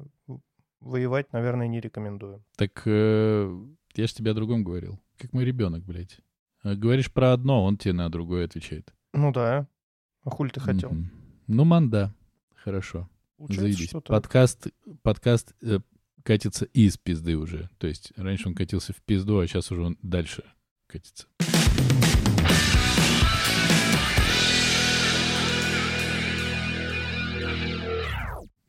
[0.79, 2.43] воевать, наверное, не рекомендуем.
[2.57, 3.51] так э,
[3.95, 4.99] я же тебе о другом говорил.
[5.17, 6.19] Как мой ребенок, блядь.
[6.61, 8.93] А Говоришь про одно, он тебе на другое отвечает.
[9.13, 9.67] Ну да.
[10.23, 10.89] А хуль ты хотел?
[10.91, 11.11] Мгм.
[11.47, 12.13] Ну, манда.
[12.55, 13.09] Хорошо.
[13.39, 13.89] Заебись.
[13.89, 14.67] что-то- Подкаст,
[15.01, 15.79] подкаст э,
[16.23, 17.69] катится из пизды уже.
[17.79, 20.43] То есть раньше он катился в пизду, а сейчас уже он дальше
[20.87, 21.27] катится.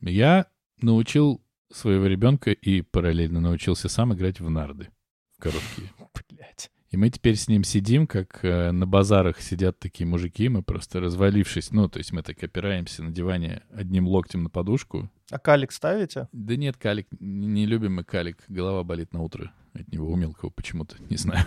[0.01, 0.45] Я
[0.81, 4.89] научил своего ребенка и параллельно научился сам играть в нарды.
[5.37, 5.91] В короткие.
[6.29, 6.71] Блядь.
[6.89, 11.01] И мы теперь с ним сидим, как э, на базарах сидят такие мужики, мы просто
[11.01, 15.09] развалившись, ну, то есть мы так опираемся на диване одним локтем на подушку.
[15.29, 16.29] А калик ставите?
[16.31, 20.15] Да нет, калик, не, не любим мы калик, голова болит на утро от него у
[20.15, 21.45] мелкого почему-то, не знаю.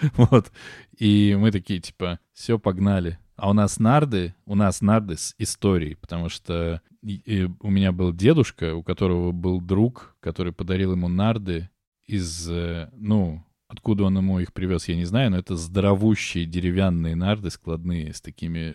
[0.16, 0.52] Вот.
[0.96, 3.18] И мы такие, типа, все, погнали.
[3.36, 8.74] А у нас нарды, у нас нарды с историей, потому что у меня был дедушка,
[8.74, 11.70] у которого был друг, который подарил ему нарды
[12.06, 17.14] из, э, ну, откуда он ему их привез, я не знаю, но это здоровущие деревянные
[17.14, 18.74] нарды складные с такими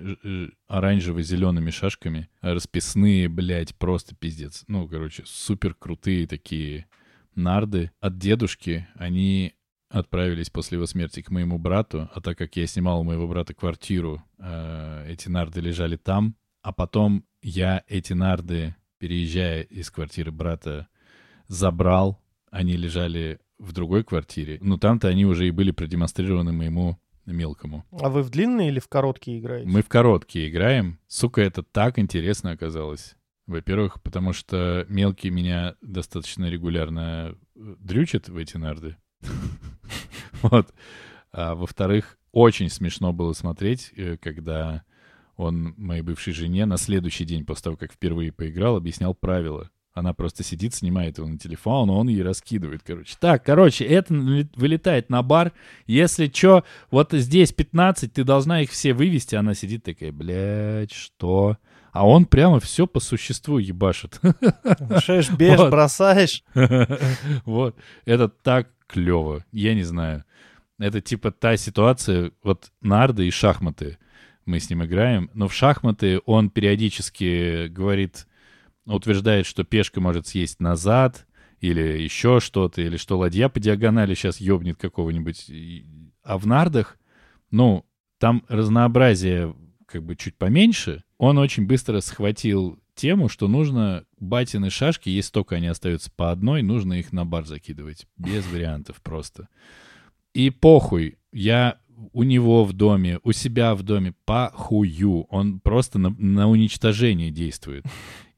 [0.68, 4.64] оранжево-зелеными шашками, расписные, блядь, просто пиздец.
[4.68, 6.86] Ну, короче, супер крутые такие
[7.36, 8.88] нарды от дедушки.
[8.96, 9.56] Они
[9.94, 13.54] отправились после его смерти к моему брату, а так как я снимал у моего брата
[13.54, 20.88] квартиру, э, эти нарды лежали там, а потом я эти нарды, переезжая из квартиры брата,
[21.48, 24.58] забрал, они лежали в другой квартире.
[24.62, 27.86] Ну, там-то они уже и были продемонстрированы моему мелкому.
[27.92, 29.70] А вы в длинные или в короткие играете?
[29.70, 31.00] Мы в короткие играем.
[31.08, 33.16] Сука, это так интересно оказалось.
[33.46, 38.98] Во-первых, потому что мелкий меня достаточно регулярно э, дрючит в эти нарды.
[40.42, 40.74] Вот.
[41.32, 44.84] А во-вторых, очень смешно было смотреть, э, когда
[45.38, 49.70] он моей бывшей жене на следующий день после того, как впервые поиграл, объяснял правила.
[49.94, 53.16] Она просто сидит, снимает его на телефон, а он ей раскидывает, короче.
[53.20, 54.12] Так, короче, это
[54.56, 55.54] вылетает на бар.
[55.86, 59.36] Если что, вот здесь 15, ты должна их все вывести.
[59.36, 61.58] Она сидит такая, блядь, что?
[61.92, 64.20] А он прямо все по существу ебашит.
[65.00, 65.70] Шеш, бежь, Вот.
[65.70, 66.44] бросаешь.
[67.46, 67.76] Вот.
[68.06, 69.46] Это так клево.
[69.52, 70.24] Я не знаю.
[70.80, 73.98] Это типа та ситуация, вот нарды и шахматы
[74.46, 78.28] мы с ним играем, но в шахматы он периодически говорит,
[78.86, 81.26] утверждает, что пешка может съесть назад,
[81.62, 85.50] или еще что-то, или что ладья по диагонали сейчас ёбнет какого-нибудь.
[86.22, 86.98] А в нардах,
[87.52, 87.86] ну,
[88.20, 91.04] там разнообразие как бы чуть поменьше.
[91.18, 96.62] Он очень быстро схватил тему, что нужно батины шашки, если только они остаются по одной,
[96.62, 98.08] нужно их на бар закидывать.
[98.18, 99.48] Без вариантов просто.
[100.34, 101.80] И похуй, я
[102.12, 105.24] у него в доме, у себя в доме, похую.
[105.30, 107.86] Он просто на, на уничтожение действует.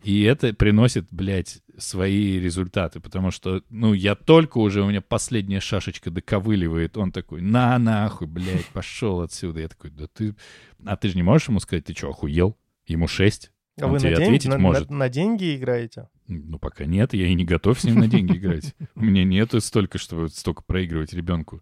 [0.04, 5.60] И это приносит, блядь, свои результаты, потому что, ну, я только уже, у меня последняя
[5.60, 9.62] шашечка доковыливает, он такой, на нахуй, блядь, пошел отсюда.
[9.62, 10.36] Я такой, да ты...
[10.86, 12.56] А ты же не можешь ему сказать, ты что, охуел?
[12.86, 13.52] Ему шесть.
[13.79, 14.89] А вы на, день- ответить на- может.
[14.89, 16.09] на- на деньги играете?
[16.27, 18.73] Ну, пока нет, я и не готов с ним на деньги играть.
[18.95, 21.61] У меня нету столько, чтобы столько проигрывать ребенку.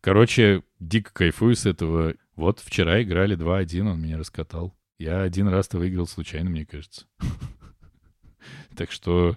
[0.00, 2.14] Короче, дико кайфую с этого.
[2.36, 4.74] Вот вчера играли 2-1, он меня раскатал.
[4.98, 7.06] Я один раз-то выиграл случайно, мне кажется.
[8.76, 9.36] Так что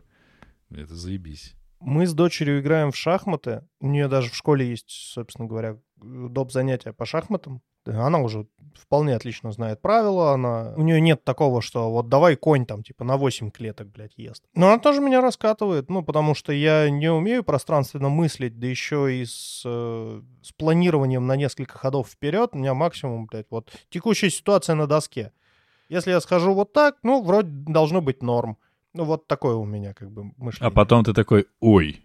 [0.70, 1.54] это заебись.
[1.80, 3.68] Мы с дочерью играем в шахматы.
[3.82, 6.52] У нее даже в школе есть, собственно говоря, доп.
[6.52, 7.62] занятия по шахматам.
[7.86, 10.34] Она уже вполне отлично знает правила.
[10.34, 10.74] Она...
[10.76, 14.44] У нее нет такого, что вот давай конь там типа на 8 клеток, блядь, ест.
[14.56, 19.16] Но она тоже меня раскатывает, ну, потому что я не умею пространственно мыслить, да еще
[19.16, 22.52] и с, э, с планированием на несколько ходов вперед.
[22.54, 25.32] У меня максимум, блядь, вот текущая ситуация на доске.
[25.90, 28.58] Если я схожу вот так, ну, вроде должно быть норм.
[28.94, 30.68] Ну, вот такое у меня как бы мышление.
[30.68, 32.03] А потом ты такой, ой,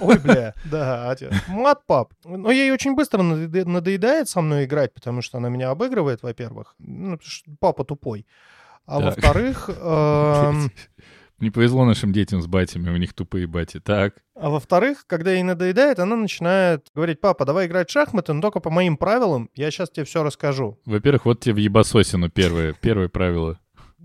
[0.00, 1.32] Ой, бля, да, отец.
[1.48, 2.12] Мат, пап.
[2.24, 6.74] Но ей очень быстро надоеда- надоедает со мной играть, потому что она меня обыгрывает, во-первых.
[6.78, 7.18] Ну,
[7.60, 8.26] папа тупой.
[8.86, 10.70] А во-вторых, эм,
[11.40, 13.80] не повезло нашим детям с батями, у них тупые бати.
[13.80, 18.40] Так, а во-вторых, когда ей надоедает, она начинает говорить, папа, давай играть в шахматы, но
[18.40, 20.78] только по моим правилам, я сейчас тебе все расскажу.
[20.84, 23.58] во-первых, вот тебе в ебасосину первое, первое правило.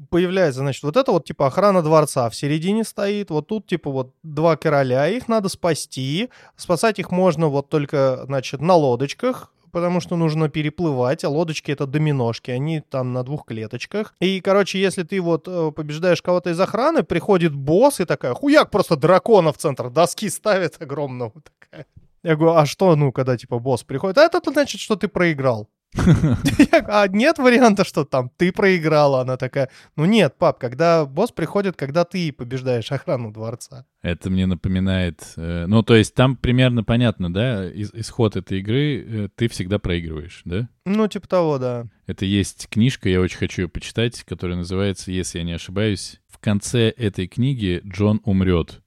[0.10, 4.14] Появляется, значит, вот это вот типа охрана дворца в середине стоит, вот тут типа вот
[4.24, 10.16] два короля, их надо спасти, спасать их можно вот только, значит, на лодочках, потому что
[10.16, 14.14] нужно переплывать, а лодочки это доминошки, они там на двух клеточках.
[14.20, 18.70] И, короче, если ты вот э, побеждаешь кого-то из охраны, приходит босс и такая, хуяк,
[18.70, 21.34] просто дракона в центр доски ставит огромного.
[21.42, 21.86] Такая.
[22.24, 24.18] Я говорю, а что, ну, когда типа босс приходит?
[24.18, 25.68] А это значит, что ты проиграл.
[26.88, 29.22] А нет варианта, что там ты проиграла?
[29.22, 33.86] Она такая, ну нет, пап, когда босс приходит, когда ты побеждаешь охрану дворца.
[34.02, 35.22] Это мне напоминает...
[35.38, 39.80] э, ну, то есть там примерно понятно, да, ис- исход этой игры, э, ты всегда
[39.80, 40.68] проигрываешь, да?
[40.86, 41.86] Ну, типа того, да.
[42.08, 46.38] Это есть книжка, я очень хочу ее почитать, которая называется, если я не ошибаюсь, в
[46.40, 48.82] конце этой книги Джон умрет.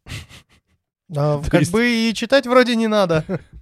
[1.16, 3.25] А, как есть- бы и читать вроде не надо.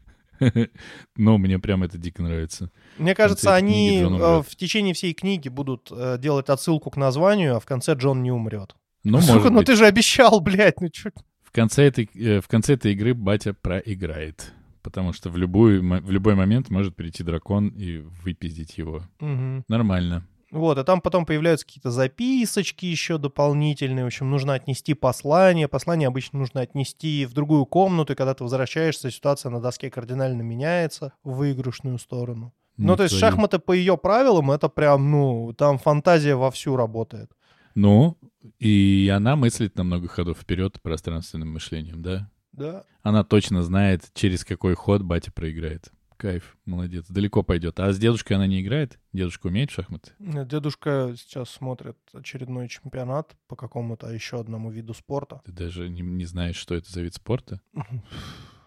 [1.16, 2.70] Но мне прям это дико нравится.
[2.98, 7.60] Мне кажется, они э, в течение всей книги будут э, делать отсылку к названию, а
[7.60, 8.74] в конце Джон не умрет.
[9.04, 9.66] Ну, Сука, может ну быть.
[9.66, 11.10] ты же обещал, блядь, ну чё?
[11.42, 14.52] В конце этой, э, в конце этой игры батя проиграет.
[14.82, 19.02] Потому что в, любую, в любой момент может прийти дракон и выпиздить его.
[19.18, 19.64] Мгм.
[19.66, 20.26] Нормально.
[20.54, 24.04] Вот, и там потом появляются какие-то записочки еще дополнительные.
[24.04, 25.66] В общем, нужно отнести послание.
[25.66, 30.42] Послание обычно нужно отнести в другую комнату, и когда ты возвращаешься, ситуация на доске кардинально
[30.42, 32.52] меняется в выигрышную сторону.
[32.76, 37.32] Ну, то есть шахматы по ее правилам, это прям, ну, там фантазия вовсю работает.
[37.74, 38.16] Ну,
[38.60, 42.30] и она мыслит на много ходов вперед пространственным мышлением, да?
[42.52, 42.84] Да.
[43.02, 45.90] Она точно знает, через какой ход батя проиграет.
[46.16, 47.06] Кайф, молодец.
[47.08, 47.80] Далеко пойдет.
[47.80, 48.98] А с дедушкой она не играет?
[49.12, 50.12] Дедушка умеет в шахматы?
[50.18, 55.42] Дедушка сейчас смотрит очередной чемпионат по какому-то еще одному виду спорта.
[55.44, 57.60] Ты даже не, не знаешь, что это за вид спорта?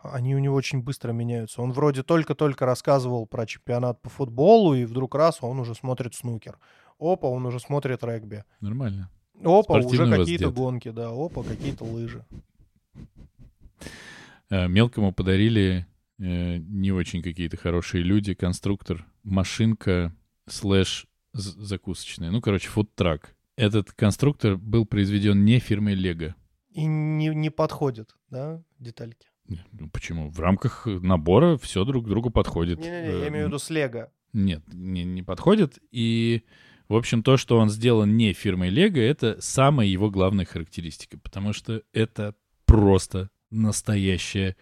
[0.03, 1.61] Они у него очень быстро меняются.
[1.61, 6.59] Он вроде только-только рассказывал про чемпионат по футболу, и вдруг раз он уже смотрит снукер.
[6.99, 8.43] Опа, он уже смотрит регби.
[8.61, 9.09] Нормально.
[9.43, 11.09] Опа, Спортивный уже какие-то гонки, да.
[11.09, 12.25] Опа, какие-то лыжи.
[14.49, 15.85] Э, Мелкому подарили
[16.19, 20.15] э, не очень какие-то хорошие люди, конструктор, машинка
[20.47, 22.31] слэш закусочная.
[22.31, 23.35] Ну, короче, фудтрак.
[23.55, 26.35] Этот конструктор был произведен не фирмой Лего.
[26.69, 29.27] И не, не подходят, да, детальки.
[29.47, 30.29] Ну, почему?
[30.29, 32.79] В рамках набора все друг к другу подходит.
[32.79, 34.11] Не-не-не, Э, я имею в виду с Лего.
[34.33, 35.79] Нет, не, не подходит.
[35.91, 36.43] И,
[36.89, 41.53] в общем, то, что он сделан не фирмой Лего, это самая его главная характеристика, потому
[41.53, 44.55] что это просто настоящая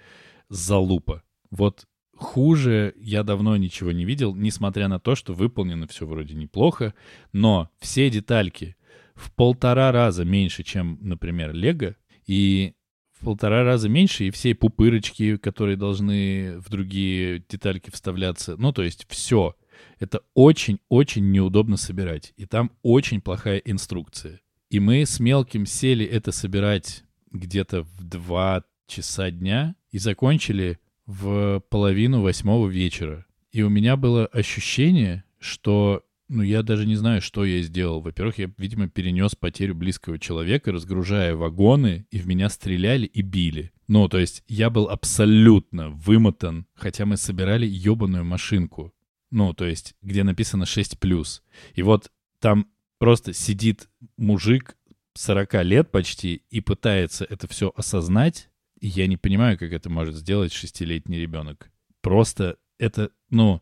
[0.49, 1.23] залупа.
[1.51, 6.93] Вот хуже я давно ничего не видел, несмотря на то, что выполнено все вроде неплохо,
[7.33, 8.75] но все детальки
[9.15, 12.73] в полтора раза меньше, чем, например, Лего, и
[13.13, 18.57] в полтора раза меньше, и все пупырочки, которые должны в другие детальки вставляться.
[18.57, 19.55] Ну, то есть все.
[19.99, 22.33] Это очень-очень неудобно собирать.
[22.35, 24.41] И там очень плохая инструкция.
[24.69, 31.61] И мы с мелким сели это собирать где-то в 2 часа дня и закончили в
[31.69, 33.25] половину восьмого вечера.
[33.51, 38.01] И у меня было ощущение, что ну, я даже не знаю, что я сделал.
[38.01, 43.71] Во-первых, я, видимо, перенес потерю близкого человека, разгружая вагоны, и в меня стреляли и били.
[43.87, 48.91] Ну, то есть я был абсолютно вымотан, хотя мы собирали ебаную машинку.
[49.29, 51.41] Ну, то есть, где написано 6+.
[51.75, 53.87] И вот там просто сидит
[54.17, 54.77] мужик
[55.13, 58.49] 40 лет почти и пытается это все осознать,
[58.87, 61.71] я не понимаю, как это может сделать шестилетний ребенок.
[62.01, 63.61] Просто это, ну,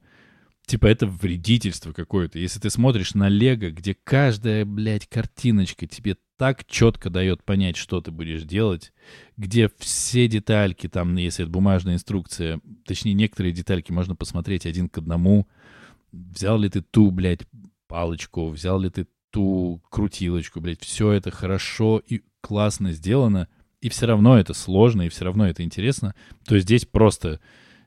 [0.66, 2.40] типа это вредительство какое-то.
[2.40, 8.02] Если ты смотришь на Лего, где каждая, блядь, картиночка тебе так четко дает понять, что
[8.02, 8.92] ты будешь делать,
[9.38, 14.98] где все детальки, там, если это бумажная инструкция, точнее, некоторые детальки можно посмотреть один к
[14.98, 15.48] одному.
[16.12, 17.48] Взял ли ты ту, блядь,
[17.88, 23.48] палочку, взял ли ты ту крутилочку, блядь, все это хорошо и классно сделано,
[23.84, 26.16] и все равно это сложно, и все равно это интересно,
[26.46, 27.42] то здесь просто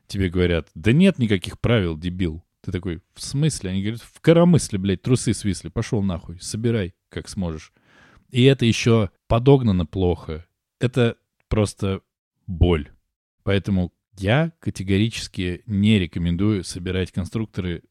[0.05, 2.43] тебе говорят, да нет никаких правил, дебил.
[2.63, 3.71] Ты такой, в смысле?
[3.71, 7.73] Они говорят, в коромысле, блядь, трусы свисли, пошел нахуй, собирай, как сможешь.
[8.29, 10.45] И это еще подогнано плохо.
[10.79, 11.17] Это
[11.47, 12.01] просто
[12.45, 12.91] боль.
[13.41, 17.81] Поэтому я категорически не рекомендую собирать конструкторы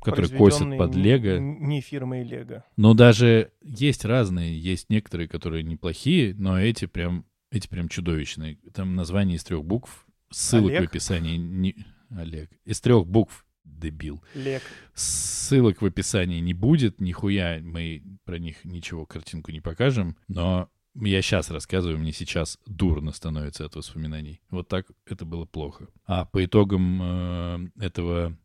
[0.00, 1.38] косит произведенный под Лего.
[1.38, 2.64] Не фирмой Лего.
[2.76, 8.58] Но даже есть разные, есть некоторые, которые неплохие, но эти прям, эти прям чудовищные.
[8.72, 10.82] Там название из трех букв, ссылок Олег?
[10.82, 11.36] в описании.
[11.36, 11.76] Не...
[12.10, 12.50] Олег.
[12.64, 14.22] Из трех букв, дебил.
[14.34, 14.62] Лег.
[14.94, 21.22] Ссылок в описании не будет, нихуя мы про них ничего, картинку не покажем, но я
[21.22, 24.40] сейчас рассказываю, мне сейчас дурно становится от воспоминаний.
[24.50, 25.88] Вот так это было плохо.
[26.06, 28.36] А по итогам э, этого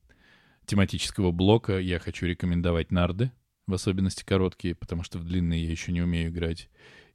[0.65, 3.31] тематического блока я хочу рекомендовать нарды,
[3.67, 6.69] в особенности короткие, потому что в длинные я еще не умею играть.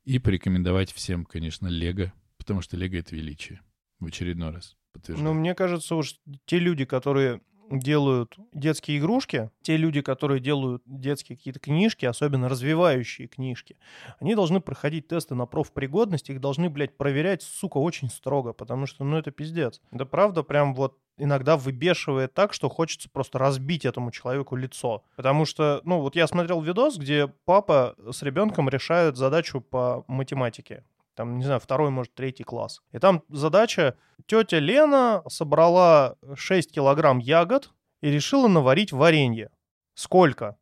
[0.04, 3.60] И порекомендовать всем, конечно, Лего, потому что Лего— это величие.
[4.00, 5.32] В очередной раз подтверждаю.
[5.32, 7.40] Ну, мне кажется, уж те люди, которые
[7.78, 13.76] делают детские игрушки, те люди, которые делают детские какие-то книжки, особенно развивающие книжки,
[14.20, 19.04] они должны проходить тесты на профпригодность, их должны, блядь, проверять, сука, очень строго, потому что,
[19.04, 19.80] ну, это пиздец.
[19.90, 25.04] Это правда прям вот иногда выбешивает так, что хочется просто разбить этому человеку лицо.
[25.16, 30.84] Потому что, ну, вот я смотрел видос, где папа с ребенком решают задачу по математике.
[31.14, 32.80] Там, не знаю, второй, может, третий класс.
[32.92, 33.96] И там задача,
[34.26, 39.50] тетя Лена собрала 6 килограмм ягод и решила наварить варенье.
[39.94, 40.56] Сколько?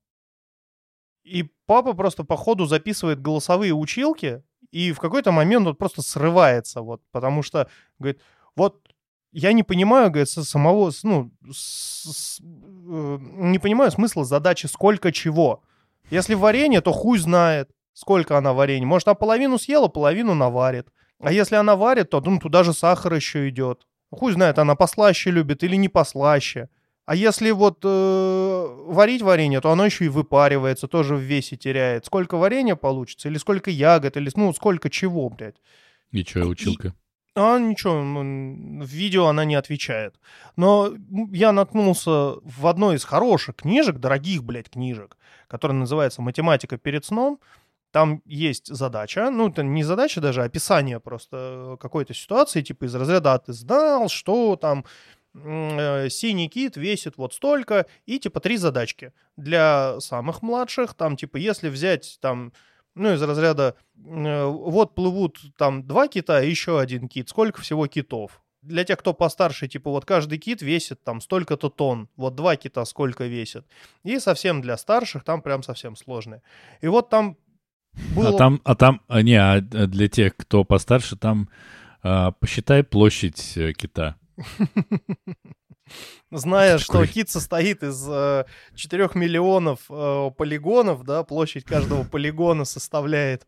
[1.24, 6.82] И папа просто по ходу записывает голосовые училки, и в какой-то момент он просто срывается,
[6.82, 8.20] вот, потому что, говорит,
[8.56, 8.88] вот
[9.30, 15.12] я не понимаю, говорит, со самого, ну, с- с- э, не понимаю смысла задачи сколько
[15.12, 15.62] чего.
[16.10, 18.86] Если варенье, то хуй знает, сколько она варенья.
[18.86, 20.88] Может, она половину съела, половину наварит.
[21.20, 23.86] А если она варит, то ну, туда же сахар еще идет.
[24.10, 26.68] Хуй знает, она послаще любит или не послаще.
[27.04, 32.06] А если вот э, варить варенье, то оно еще и выпаривается, тоже в весе теряет.
[32.06, 35.56] Сколько варенья получится, или сколько ягод, или ну сколько чего, блядь.
[36.12, 36.94] И что, училка?
[37.34, 40.14] А ничего, м, в видео она не отвечает.
[40.56, 40.92] Но
[41.32, 45.16] я наткнулся в одной из хороших книжек, дорогих, блядь, книжек,
[45.48, 47.40] которая называется «Математика перед сном».
[47.92, 52.94] Там есть задача, ну, это не задача даже, а описание просто какой-то ситуации, типа из
[52.94, 54.86] разряда «А ты знал, что там
[55.34, 59.12] э, синий кит весит вот столько, и типа три задачки.
[59.36, 62.52] Для самых младших, там, типа, если взять там
[62.94, 67.86] ну, из разряда, э, вот плывут там два кита и еще один кит, сколько всего
[67.86, 68.42] китов?
[68.62, 72.84] Для тех, кто постарше, типа, вот каждый кит весит там столько-то тонн, вот два кита
[72.84, 73.66] сколько весит.
[74.04, 76.42] И совсем для старших там прям совсем сложные.
[76.80, 77.36] И вот там
[78.14, 78.30] было...
[78.30, 81.48] А там, а там, а, не, а для тех, кто постарше, там
[82.02, 84.16] а, посчитай площадь э, кита.
[86.30, 93.46] Зная, что кит состоит из э, 4 миллионов э, полигонов, да, площадь каждого полигона составляет.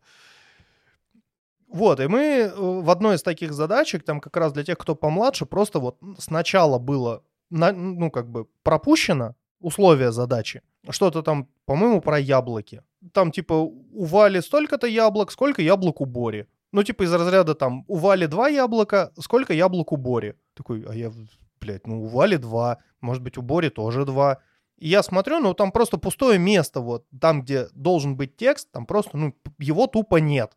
[1.67, 4.93] Вот, и мы э, в одной из таких задачек, там как раз для тех, кто
[4.95, 9.35] помладше, просто вот сначала было, на- ну, как бы пропущено
[9.65, 10.61] условие задачи.
[10.89, 12.81] Что-то там, по-моему, про яблоки.
[13.13, 16.45] Там, типа, у Вали столько-то яблок, сколько яблок у Бори.
[16.71, 20.35] Ну, типа, из разряда там, у Вали два яблока, сколько яблок у Бори.
[20.53, 21.11] Такой, а я,
[21.59, 24.37] блядь, ну, у Вали два, может быть, у Бори тоже два.
[24.77, 28.85] И я смотрю, ну, там просто пустое место, вот, там, где должен быть текст, там
[28.85, 30.51] просто, ну, его тупо нет.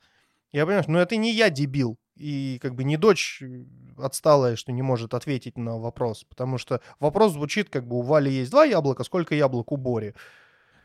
[0.52, 3.64] Я понимаю, ну, это не я дебил, и как бы не дочь э,
[3.96, 8.30] отсталая, что не может ответить на вопрос, потому что вопрос звучит, как бы, у Вали
[8.30, 10.14] есть два яблока, сколько яблок у Бори?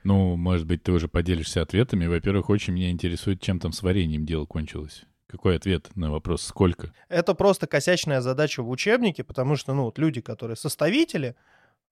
[0.04, 2.08] Ну, может быть, ты уже поделишься ответами.
[2.08, 5.06] Во-первых, очень меня интересует, чем там с вареньем дело кончилось.
[5.28, 6.94] Какой ответ на вопрос «сколько»?
[7.10, 11.36] Это просто косячная задача в учебнике, потому что, ну, вот люди, которые составители,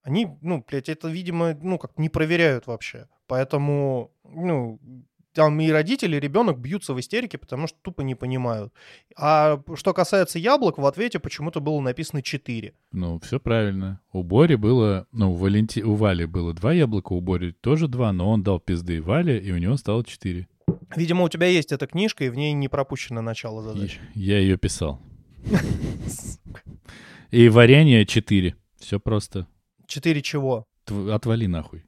[0.03, 3.07] они, ну, блядь, это, видимо, ну, как не проверяют вообще.
[3.27, 4.79] Поэтому, ну,
[5.33, 8.73] там и родители, и ребенок бьются в истерике, потому что тупо не понимают.
[9.17, 12.73] А что касается яблок, в ответе почему-то было написано 4.
[12.91, 14.01] Ну, все правильно.
[14.11, 15.07] У Бори было...
[15.11, 15.81] Ну, у, Валенти...
[15.81, 19.51] у Вали было два яблока, у Бори тоже два, но он дал пизды Вале, и
[19.51, 20.47] у него стало четыре.
[20.95, 23.99] Видимо, у тебя есть эта книжка, и в ней не пропущено начало задачи.
[24.13, 25.01] Я ее писал.
[27.31, 28.55] И варенье четыре.
[28.77, 29.47] Все просто.
[29.87, 30.65] 4 чего?
[30.85, 31.83] Тв- Отвали нахуй.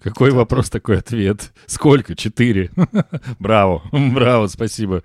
[0.00, 1.52] Какой вопрос, такой ответ.
[1.66, 2.14] Сколько?
[2.14, 2.70] Четыре.
[3.38, 3.82] Браво.
[3.92, 5.02] Браво, спасибо.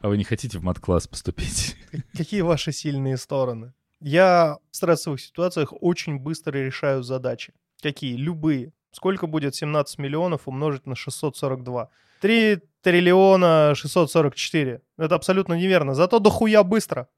[0.00, 1.76] А вы не хотите в мат-класс поступить?
[2.16, 3.72] Какие ваши сильные стороны?
[4.00, 7.52] Я в стрессовых ситуациях очень быстро решаю задачи.
[7.82, 8.16] Какие?
[8.16, 8.72] Любые.
[8.92, 11.90] Сколько будет 17 миллионов умножить на 642?
[12.20, 14.80] 3 триллиона 644.
[14.96, 15.94] Это абсолютно неверно.
[15.94, 17.08] Зато дохуя быстро.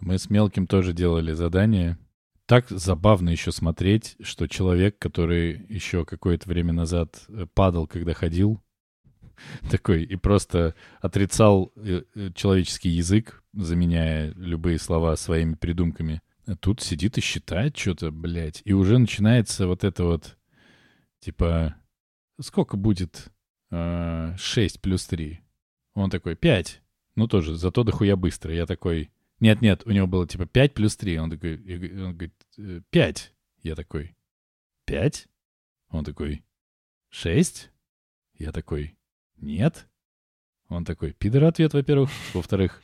[0.00, 1.98] Мы с Мелким тоже делали задание.
[2.48, 8.62] Так забавно еще смотреть, что человек, который еще какое-то время назад э, падал, когда ходил,
[9.70, 16.80] такой и просто отрицал э, э, человеческий язык, заменяя любые слова своими придумками, А Тут
[16.80, 18.62] сидит и считает что-то, блядь.
[18.64, 20.38] И уже начинается вот это вот,
[21.20, 21.76] типа,
[22.40, 23.30] сколько будет
[23.70, 25.38] э, 6 плюс 3?
[25.92, 26.80] Он такой, 5.
[27.16, 28.54] Ну тоже, зато дохуя быстро.
[28.54, 29.10] Я такой,
[29.40, 31.18] нет-нет, у него было типа 5 плюс 3.
[31.18, 33.34] Он такой, он говорит, «Э, 5.
[33.62, 34.16] Я такой,
[34.86, 35.28] 5?
[35.90, 36.44] Он такой,
[37.10, 37.70] 6?
[38.38, 38.96] Я такой,
[39.36, 39.88] нет.
[40.68, 42.10] Он такой, пидор ответ, во-первых.
[42.34, 42.82] Во-вторых,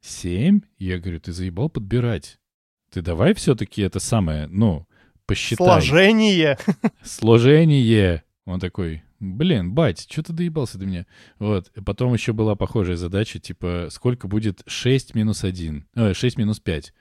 [0.00, 0.60] 7?
[0.78, 2.38] Я говорю, ты заебал подбирать.
[2.90, 4.86] Ты давай все-таки это самое, ну,
[5.26, 5.66] посчитай.
[5.66, 6.58] Сложение.
[7.02, 8.22] Сложение.
[8.44, 11.06] Он такой, блин, бать, что ты доебался до меня?
[11.38, 11.72] Вот.
[11.84, 15.86] Потом еще была похожая задача, типа, сколько будет 6 минус 1?
[15.94, 16.94] Э, 6 минус 5.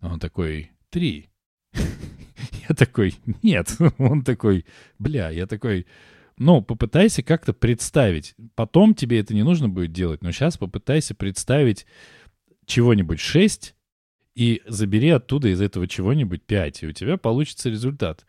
[0.00, 1.30] Он такой, 3.
[2.68, 3.76] Я такой, нет.
[3.98, 4.66] Он такой,
[4.98, 5.86] бля, я такой,
[6.38, 8.34] ну, попытайся как-то представить.
[8.54, 11.86] Потом тебе это не нужно будет делать, но сейчас попытайся представить
[12.66, 13.74] чего-нибудь 6
[14.34, 18.26] и забери оттуда из этого чего-нибудь 5, и у тебя получится результат.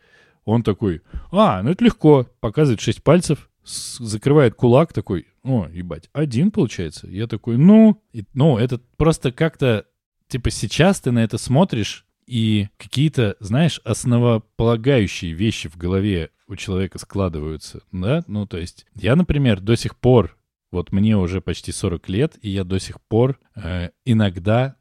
[0.47, 6.51] Он такой, а, ну это легко, показывает 6 пальцев, закрывает кулак, такой, о, ебать, один
[6.51, 7.05] получается.
[7.07, 9.85] Я такой, ну, и- ну, это просто как-то,
[10.29, 16.97] типа, сейчас ты на это смотришь, и какие-то, знаешь, основополагающие вещи в голове у человека
[16.97, 18.23] складываются, да?
[18.27, 20.37] Ну, то есть, я, например, до сих пор,
[20.71, 24.77] вот мне уже почти 40 лет, и я до сих пор э, иногда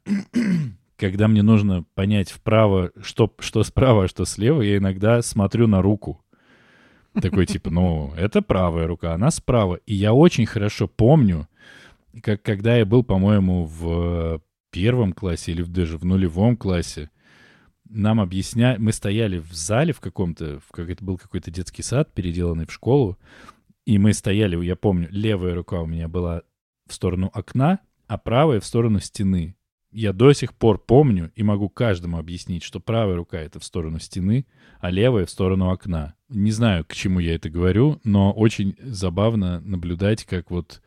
[0.97, 5.81] когда мне нужно понять вправо, что, что справа, а что слева, я иногда смотрю на
[5.81, 6.23] руку.
[7.13, 9.75] Такой типа, ну, это правая рука, она справа.
[9.85, 11.47] И я очень хорошо помню,
[12.21, 14.41] как когда я был, по-моему, в
[14.71, 17.09] первом классе или даже в нулевом классе,
[17.89, 22.13] нам объясняли, мы стояли в зале в каком-то, в как это был какой-то детский сад,
[22.13, 23.17] переделанный в школу,
[23.85, 26.41] и мы стояли, я помню, левая рука у меня была
[26.87, 29.56] в сторону окна, а правая в сторону стены.
[29.91, 33.99] Я до сих пор помню и могу каждому объяснить, что правая рука— это в сторону
[33.99, 34.45] стены,
[34.79, 36.15] а левая— в сторону окна.
[36.29, 40.81] Не знаю, к чему я это говорю, но очень забавно наблюдать, как вот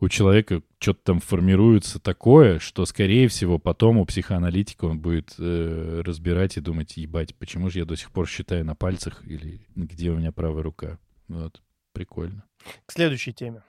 [0.00, 6.02] у человека что-то там формируется такое, что, скорее всего, потом у психоаналитика он будет э,
[6.04, 10.10] разбирать и думать, ебать, почему же я до сих пор считаю на пальцах или где
[10.10, 10.98] у меня правая рука.
[11.28, 11.60] Вот,
[11.92, 12.44] прикольно.
[12.86, 13.62] К следующей теме.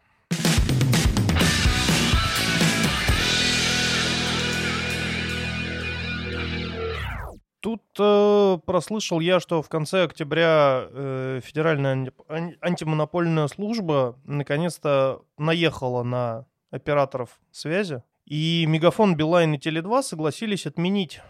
[7.60, 15.22] Тут э, прослышал я, что в конце октября э, Федеральная анти- ан- антимонопольная служба наконец-то
[15.38, 18.02] наехала на операторов связи.
[18.26, 21.22] И Мегафон, Билайн и Теле2 согласились отменить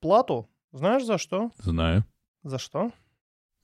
[0.00, 0.50] плату.
[0.72, 1.50] Знаешь за что?
[1.56, 2.04] Знаю.
[2.42, 2.90] За что?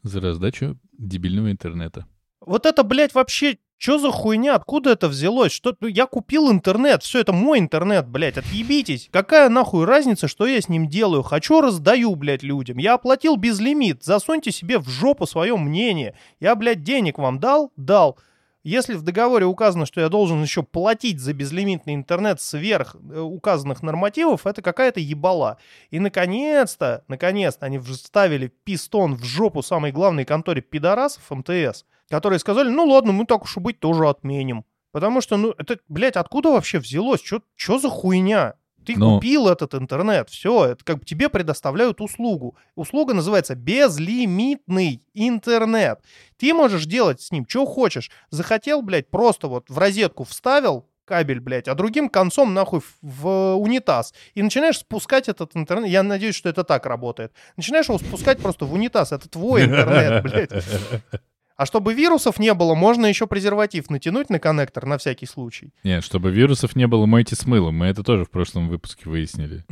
[0.03, 2.07] За раздачу дебильного интернета.
[2.41, 4.55] Вот это, блядь, вообще, что за хуйня?
[4.55, 5.53] Откуда это взялось?
[5.53, 9.09] Что я купил интернет, все это мой интернет, блядь, отъебитесь.
[9.13, 11.23] Какая нахуй разница, что я с ним делаю?
[11.23, 12.79] Хочу, раздаю, блядь, людям.
[12.79, 16.15] Я оплатил безлимит, засуньте себе в жопу свое мнение.
[16.41, 17.73] Я, блядь, денег вам дал?
[17.77, 18.19] Дал.
[18.65, 23.83] Если в договоре указано, что я должен еще платить за безлимитный интернет сверх э, указанных
[23.83, 25.59] нормативов, это какая-то ебала.
[25.91, 31.85] И наконец-то, наконец-то они вставили пистон в жопу самой главной конторе пидорасов МТС,
[32.15, 34.65] которые сказали, ну ладно, мы так уж и быть тоже отменим.
[34.93, 37.21] Потому что, ну, это, блядь, откуда вообще взялось?
[37.57, 38.55] Что за хуйня?
[38.87, 42.57] Ты Но- купил этот интернет, все, это как бы тебе предоставляют услугу.
[42.77, 46.05] Услуга называется безлимитный интернет.
[46.37, 48.13] Ты можешь делать с ним что хочешь.
[48.31, 53.57] Захотел, блядь, просто вот в розетку вставил кабель, блядь, а другим концом нахуй в, в
[53.57, 54.15] унитаз.
[54.35, 55.91] И начинаешь спускать этот интернет.
[55.91, 57.33] Я надеюсь, что это так работает.
[57.57, 59.11] Начинаешь его спускать просто в унитаз.
[59.11, 60.53] Это твой интернет, блядь.
[61.57, 65.73] А чтобы вирусов не было, можно еще презерватив натянуть на коннектор на всякий случай.
[65.85, 67.77] Нет, чтобы вирусов не было, мойте с мылом.
[67.77, 69.65] Мы это тоже в прошлом выпуске выяснили.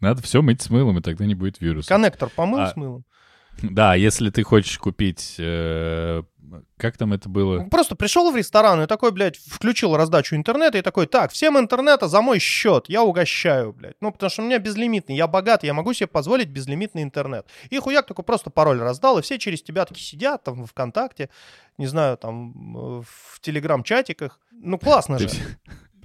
[0.00, 1.88] Надо все мыть с мылом, и тогда не будет вирусов.
[1.88, 3.04] Коннектор помыл А, с мылом?
[3.62, 5.36] Да, если ты хочешь купить...
[5.38, 6.22] э,
[6.76, 7.64] как там это было?
[7.64, 12.08] Просто пришел в ресторан и такой, блядь, включил раздачу интернета и такой, так, всем интернета
[12.08, 13.96] за мой счет, я угощаю, блядь.
[14.00, 17.46] Ну, потому что у меня безлимитный, я богат, я могу себе позволить безлимитный интернет.
[17.68, 21.28] И хуяк такой просто пароль раздал, и все через тебя таки сидят там в ВКонтакте,
[21.78, 24.40] не знаю, там э, в Телеграм-чатиках.
[24.50, 25.28] Ну, классно же.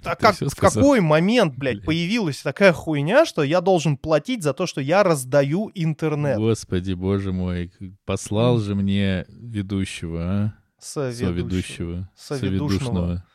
[0.05, 4.65] А как, в какой момент, блядь, появилась такая хуйня, что я должен платить за то,
[4.65, 6.37] что я раздаю интернет?
[6.37, 7.71] Господи, боже мой,
[8.05, 10.53] послал же мне ведущего, а?
[10.79, 12.09] Соведущего.
[12.15, 13.25] Соведушного.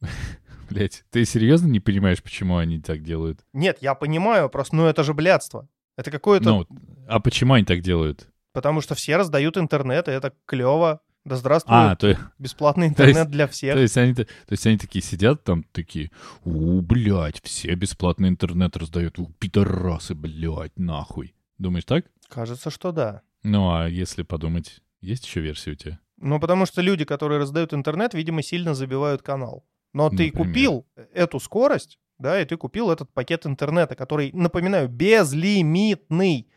[0.70, 3.40] Блять, ты серьезно не понимаешь, почему они так делают?
[3.52, 5.68] Нет, я понимаю, просто, ну это же блядство.
[5.96, 6.44] Это какое-то...
[6.44, 6.66] Ну,
[7.08, 8.28] а почему они так делают?
[8.52, 11.00] Потому что все раздают интернет, и это клево.
[11.30, 13.74] Да здравствует А, то, бесплатный то есть- интернет для всех.
[13.74, 16.10] то есть они, то есть они такие сидят там такие,
[16.44, 21.34] у, блядь, все бесплатный интернет раздают, у, пидорасы, блядь, нахуй.
[21.56, 22.06] Думаешь так?
[22.28, 23.22] Кажется, что да.
[23.44, 26.00] Ну, а если подумать, есть еще версия у тебя?
[26.16, 29.64] Ну, потому что люди, которые раздают интернет, видимо, сильно забивают канал.
[29.92, 30.32] Но ты Например.
[30.48, 36.48] купил эту скорость, да, и ты купил этот пакет интернета, который, напоминаю, безлимитный.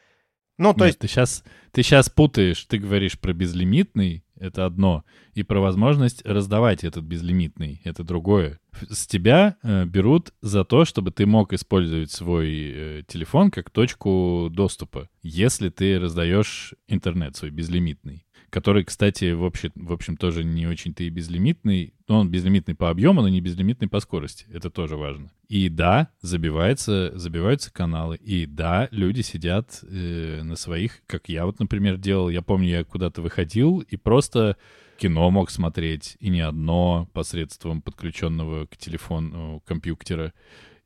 [0.57, 5.03] Ну, то Нет, есть, ты сейчас ты сейчас путаешь, ты говоришь про безлимитный, это одно,
[5.33, 8.59] и про возможность раздавать этот безлимитный, это другое.
[8.89, 14.49] С тебя э, берут за то, чтобы ты мог использовать свой э, телефон как точку
[14.51, 18.25] доступа, если ты раздаешь интернет свой безлимитный.
[18.53, 21.95] Который, кстати, в общем, в общем тоже не очень-то и безлимитный.
[22.07, 24.45] Он безлимитный по объему, но не безлимитный по скорости.
[24.53, 25.31] Это тоже важно.
[25.49, 28.17] И да, забивается, забиваются каналы.
[28.17, 32.29] И да, люди сидят э, на своих, как я вот, например, делал.
[32.29, 34.55] Я помню, я куда-то выходил и просто
[34.99, 40.31] кино мог смотреть, и не одно посредством подключенного к телефону компьютера.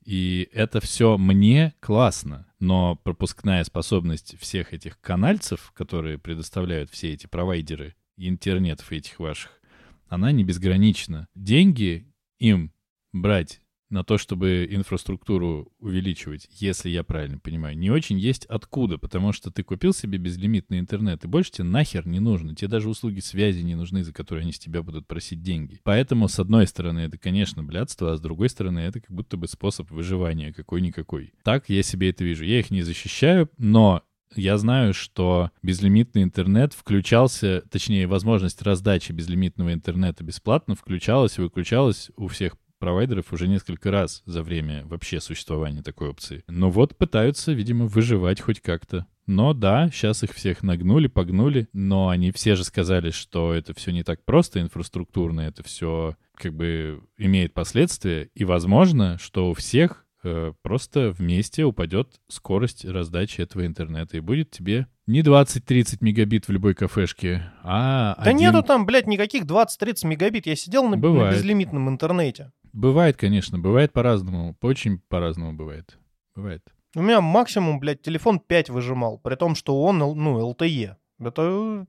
[0.07, 7.27] И это все мне классно, но пропускная способность всех этих канальцев, которые предоставляют все эти
[7.27, 9.59] провайдеры интернетов этих ваших,
[10.07, 11.27] она не безгранична.
[11.35, 12.71] Деньги им
[13.11, 19.31] брать на то, чтобы инфраструктуру увеличивать, если я правильно понимаю, не очень есть откуда, потому
[19.31, 22.55] что ты купил себе безлимитный интернет, и больше тебе нахер не нужно.
[22.55, 25.79] Тебе даже услуги связи не нужны, за которые они с тебя будут просить деньги.
[25.83, 29.47] Поэтому, с одной стороны, это, конечно, блядство, а с другой стороны, это как будто бы
[29.47, 31.33] способ выживания какой-никакой.
[31.43, 32.43] Так я себе это вижу.
[32.43, 34.03] Я их не защищаю, но
[34.35, 42.11] я знаю, что безлимитный интернет включался, точнее, возможность раздачи безлимитного интернета бесплатно включалась и выключалась
[42.17, 46.43] у всех провайдеров уже несколько раз за время вообще существования такой опции.
[46.47, 49.05] Но вот пытаются, видимо, выживать хоть как-то.
[49.25, 53.91] Но да, сейчас их всех нагнули, погнули, но они все же сказали, что это все
[53.91, 60.05] не так просто инфраструктурно, это все как бы имеет последствия, и возможно, что у всех
[60.23, 66.51] э, просто вместе упадет скорость раздачи этого интернета, и будет тебе не 20-30 мегабит в
[66.51, 70.45] любой кафешке, а да один- нету там, блядь, никаких 20-30 мегабит.
[70.47, 72.51] Я сидел на, на безлимитном интернете.
[72.77, 75.97] Бывает, конечно, бывает по-разному, очень по-разному бывает.
[76.35, 76.63] Бывает.
[76.95, 80.95] У меня максимум, блядь, телефон 5 выжимал, при том, что он, ну, LTE.
[81.19, 81.87] Это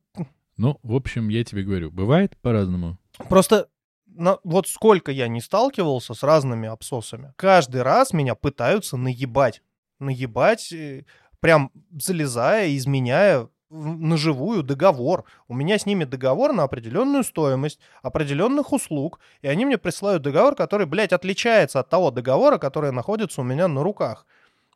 [0.57, 2.97] Ну, в общем, я тебе говорю, бывает по-разному.
[3.29, 3.69] Просто
[4.07, 9.63] на- вот сколько я не сталкивался с разными абсосами, каждый раз меня пытаются наебать.
[9.99, 11.05] Наебать, э,
[11.41, 15.25] прям залезая, изменяя на живую договор.
[15.47, 20.55] У меня с ними договор на определенную стоимость, определенных услуг, и они мне присылают договор,
[20.55, 24.27] который, блядь, отличается от того договора, который находится у меня на руках.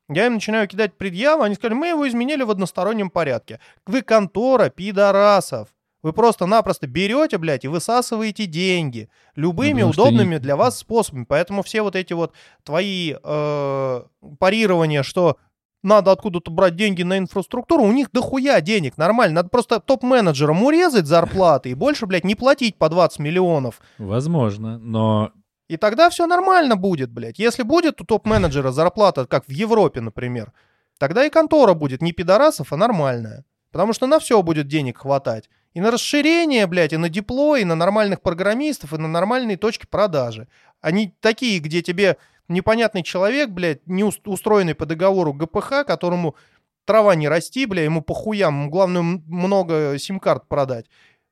[0.08, 3.60] Я им начинаю кидать предъявы, они сказали, мы его изменили в одностороннем порядке.
[3.86, 5.68] Вы контора пидорасов.
[6.02, 11.24] Вы просто-напросто берете, блядь, и высасываете деньги любыми что удобными не- для вас способами.
[11.28, 12.32] Поэтому все вот эти вот
[12.64, 14.02] твои э,
[14.40, 15.36] парирования, что
[15.82, 19.36] надо откуда-то брать деньги на инфраструктуру, у них дохуя денег, нормально.
[19.36, 23.80] Надо просто топ-менеджерам урезать зарплаты и больше, блядь, не платить по 20 миллионов.
[23.98, 25.32] Возможно, но
[25.68, 27.38] И тогда все нормально будет, блядь.
[27.38, 30.52] Если будет у топ-менеджера зарплата, как в Европе, например,
[30.98, 33.44] тогда и контора будет не пидорасов, а нормальная.
[33.70, 35.48] Потому что на все будет денег хватать.
[35.72, 39.86] И на расширение, блядь, и на диплой, и на нормальных программистов, и на нормальные точки
[39.86, 40.46] продажи.
[40.82, 42.18] Они такие, где тебе
[42.48, 46.36] непонятный человек, блядь, не ус- устроенный по договору ГПХ, которому
[46.84, 50.86] трава не расти, бля, ему похуям, ему главное много сим-карт продать.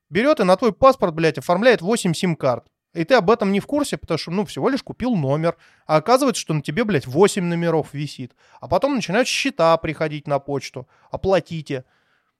[0.09, 2.65] Берет и на твой паспорт, блядь, оформляет 8 сим-карт.
[2.93, 5.55] И ты об этом не в курсе, потому что, ну, всего лишь купил номер.
[5.85, 8.35] А оказывается, что на тебе, блядь, 8 номеров висит.
[8.59, 10.89] А потом начинают счета приходить на почту.
[11.09, 11.85] Оплатите.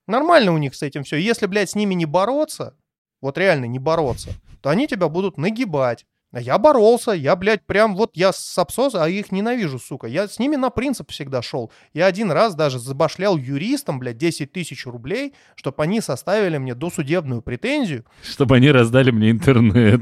[0.08, 1.16] Нормально у них с этим все.
[1.16, 2.76] Если, блядь, с ними не бороться,
[3.22, 6.06] вот реально не бороться, то они тебя будут нагибать.
[6.32, 10.08] А я боролся, я, блядь, прям вот я с абсоса, а их ненавижу, сука.
[10.08, 11.72] Я с ними на принцип всегда шел.
[11.94, 17.42] Я один раз даже забашлял юристам, блядь, 10 тысяч рублей, чтобы они составили мне досудебную
[17.42, 20.02] претензию, чтобы они раздали мне интернет.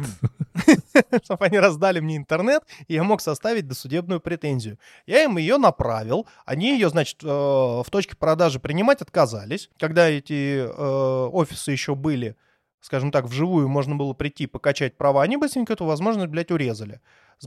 [1.23, 4.77] чтобы они раздали мне интернет, и я мог составить досудебную претензию.
[5.07, 9.69] Я им ее направил, они ее, значит, э, в точке продажи принимать отказались.
[9.79, 12.35] Когда эти э, офисы еще были,
[12.81, 17.01] скажем так, вживую можно было прийти, покачать права, они быстренько эту возможность, блядь, урезали.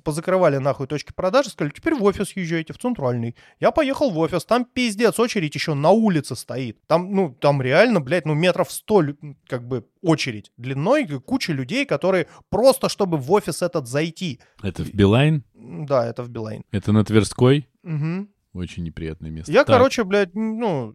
[0.05, 3.37] Позакрывали нахуй точки продажи, сказали, теперь в офис езжайте, в центральный.
[3.61, 6.79] Я поехал в офис, там пиздец, очередь еще на улице стоит.
[6.87, 9.03] Там, ну, там реально, блядь, ну, метров сто,
[9.47, 14.41] как бы, очередь длиной, куча людей, которые просто, чтобы в офис этот зайти.
[14.63, 16.65] Это в Билайн, Да, это в Билайн.
[16.71, 17.69] это на Тверской.
[17.83, 18.31] Мгм.
[18.55, 19.53] Очень неприятное место.
[19.53, 20.95] Я, Так, короче, блядь, ну,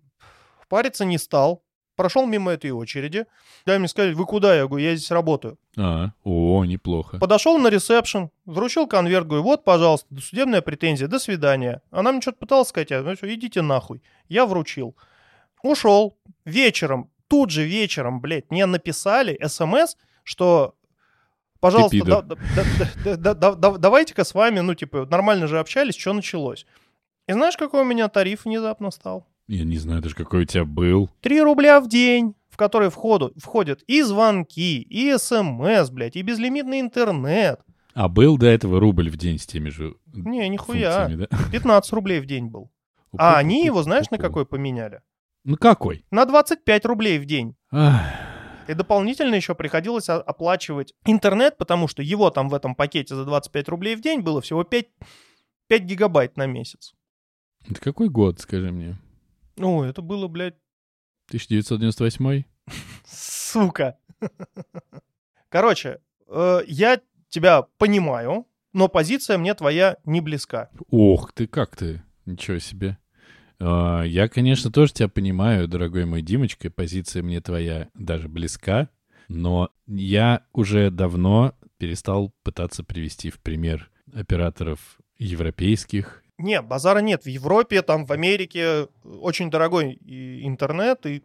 [0.70, 1.64] париться не стал.
[1.98, 3.26] Прошел мимо этой очереди.
[3.66, 4.56] Да, мне сказали, вы куда?
[4.56, 5.58] Я говорю, я здесь работаю.
[5.78, 7.18] А, о, неплохо.
[7.18, 11.82] Подошел на ресепшн, вручил конверт, говорю, вот, пожалуйста, судебная претензия, до свидания.
[11.92, 14.02] Она мне что-то пыталась сказать, я, ну всё, идите нахуй.
[14.30, 14.96] Я вручил.
[15.64, 16.18] Ушел.
[16.46, 20.76] Вечером, тут же вечером, блядь, мне написали смс, что
[21.60, 26.66] пожалуйста, да- да- да- да- давайте-ка с вами, ну, типа, нормально же общались, что началось.
[27.28, 29.28] И знаешь, какой у меня тариф внезапно стал?
[29.48, 31.10] Я не знаю даже, какой у тебя был.
[31.22, 36.82] 3 рубля в день, в который входу, входят и звонки, и смс, блядь, и безлимитный
[36.82, 37.62] интернет.
[37.94, 41.08] А был до этого рубль в день с теми же Не, нихуя.
[41.10, 41.28] да?
[41.52, 42.70] 15 рублей в день был.
[43.18, 45.02] А они его, знаешь, на какой поменяли?
[45.46, 46.06] Ну какой?
[46.12, 47.56] На 25 рублей в день.
[47.72, 48.04] Ах,
[48.68, 53.70] И дополнительно еще приходилось оплачивать интернет, потому что его там в этом пакете за 25
[53.70, 54.86] рублей в день было всего 5,
[55.68, 56.94] 5 гигабайт на месяц.
[57.68, 58.98] Это какой год, скажи мне?
[59.58, 60.56] Ну, это было, блядь,
[61.28, 62.44] 1998?
[63.06, 63.98] сука.
[65.50, 70.70] Короче, э, я тебя понимаю, но позиция мне твоя не близка.
[70.90, 72.04] Ох ты, как ты?
[72.26, 72.98] Ничего себе.
[73.60, 78.90] А, Я, конечно, тоже тебя понимаю, дорогой мой Димочка, позиция мне твоя даже близка,
[79.28, 86.24] но я уже давно перестал пытаться привести в пример операторов европейских.
[86.38, 87.24] Не, базара нет.
[87.24, 91.24] В Европе, там, в Америке очень дорогой интернет, и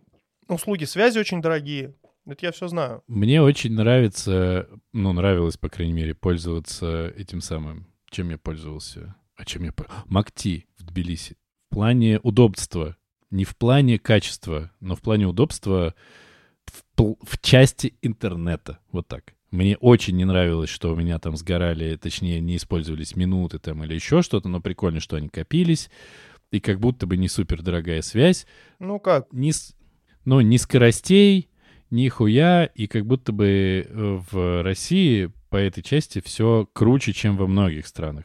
[0.48, 1.94] услуги связи очень дорогие.
[2.24, 3.02] Это я все знаю.
[3.08, 7.86] Мне очень нравится, ну, нравилось, по крайней мере, пользоваться этим самым.
[8.10, 9.16] Чем я пользовался?
[9.36, 9.72] А чем я...
[9.72, 11.36] по- Макти в Тбилиси.
[11.70, 12.96] В плане удобства.
[13.30, 15.94] Не в плане качества, но в плане удобства
[16.66, 18.78] в, в части интернета.
[18.92, 19.34] Вот так.
[19.52, 23.94] Мне очень не нравилось, что у меня там сгорали, точнее, не использовались минуты там или
[23.94, 25.90] еще что-то, но прикольно, что они копились.
[26.50, 28.46] И как будто бы не супер дорогая связь
[28.78, 29.26] Ну как?
[29.30, 29.52] ни,
[30.24, 31.50] ну, ни скоростей,
[31.90, 37.36] ни хуя, и как будто бы э, в России по этой части все круче, чем
[37.36, 38.24] во многих странах.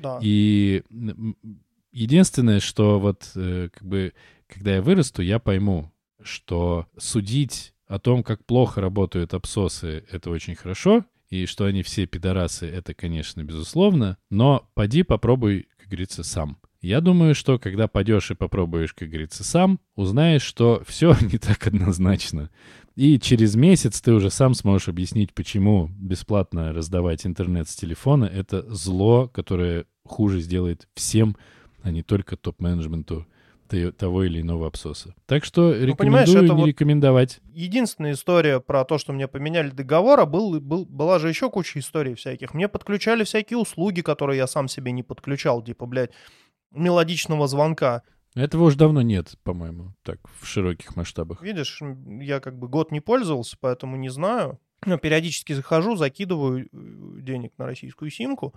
[0.00, 0.18] Да.
[0.22, 0.82] И
[1.92, 4.14] единственное, что вот э, как бы,
[4.46, 5.92] когда я вырасту, я пойму,
[6.22, 12.06] что судить о том, как плохо работают абсосы, это очень хорошо, и что они все
[12.06, 16.56] пидорасы, это, конечно, безусловно, но поди попробуй, как говорится, сам.
[16.80, 21.66] Я думаю, что когда пойдешь и попробуешь, как говорится, сам, узнаешь, что все не так
[21.66, 22.48] однозначно.
[22.96, 28.64] И через месяц ты уже сам сможешь объяснить, почему бесплатно раздавать интернет с телефона— это
[28.74, 31.36] зло, которое хуже сделает всем,
[31.82, 33.26] а не только топ-менеджменту
[33.92, 35.14] того или иного абсоса.
[35.26, 37.40] Так что Ну, понимаешь, рекомендую это не вот- рекомендовать.
[37.52, 41.78] Единственная история про то, что мне поменяли договор, а был, был, была же еще куча
[41.78, 42.54] историй всяких.
[42.54, 46.10] Мне подключали всякие услуги, которые я сам себе не подключал, типа, блядь,
[46.70, 48.02] мелодичного звонка.
[48.34, 51.42] Этого уж давно нет, по-моему, так, в широких масштабах.
[51.42, 51.80] Видишь,
[52.20, 54.58] я как бы год не пользовался, поэтому не знаю.
[54.84, 56.68] Но периодически захожу, закидываю э,
[57.20, 58.54] денег на российскую симку.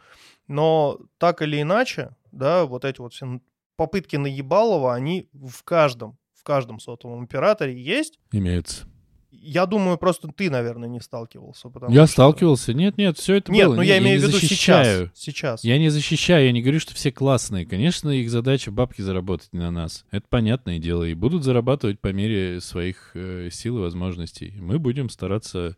[0.47, 3.39] Но так или иначе, да, вот эти вот все
[3.75, 8.19] попытки наебалова, они в каждом, в каждом сотовом операторе есть.
[8.31, 8.85] Имеются.
[9.31, 11.69] Я думаю, просто ты, наверное, не сталкивался.
[11.89, 12.73] Я что- сталкивался.
[12.73, 13.75] Нет, нет, все это Нет, было.
[13.75, 15.11] ну Не, я имею в виду защищаю.
[15.13, 15.19] сейчас.
[15.23, 15.63] Сейчас.
[15.63, 17.65] Я не защищаю, я не говорю, что все классные.
[17.65, 20.05] Конечно, их задача бабки заработать на нас.
[20.09, 21.03] Это понятное дело.
[21.03, 24.55] И будут зарабатывать по мере своих э, сил и возможностей.
[24.57, 25.75] Мы будем стараться,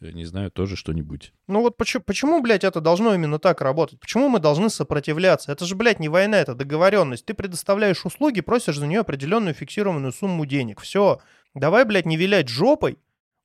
[0.00, 1.32] не знаю, тоже что-нибудь.
[1.46, 3.98] Ну вот почему, почему, блядь, это должно именно так работать?
[3.98, 5.52] Почему мы должны сопротивляться?
[5.52, 7.24] Это же, блядь, не война, это договоренность.
[7.24, 10.80] Ты предоставляешь услуги, просишь за нее определенную фиксированную сумму денег.
[10.80, 11.20] Все.
[11.54, 12.98] Давай, блядь, не вилять жопой.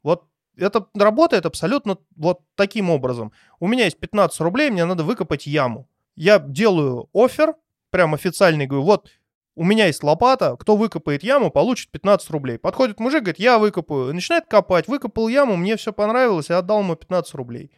[0.03, 0.25] Вот
[0.57, 3.31] это работает абсолютно вот таким образом.
[3.59, 5.87] У меня есть 15 рублей, мне надо выкопать яму.
[6.15, 7.55] Я делаю офер,
[7.89, 9.09] прям официальный, говорю, вот
[9.55, 12.57] у меня есть лопата, кто выкопает яму, получит 15 рублей.
[12.57, 14.13] Подходит мужик, говорит, я выкопаю.
[14.13, 17.71] Начинает копать, выкопал яму, мне все понравилось, я отдал ему 15 рублей.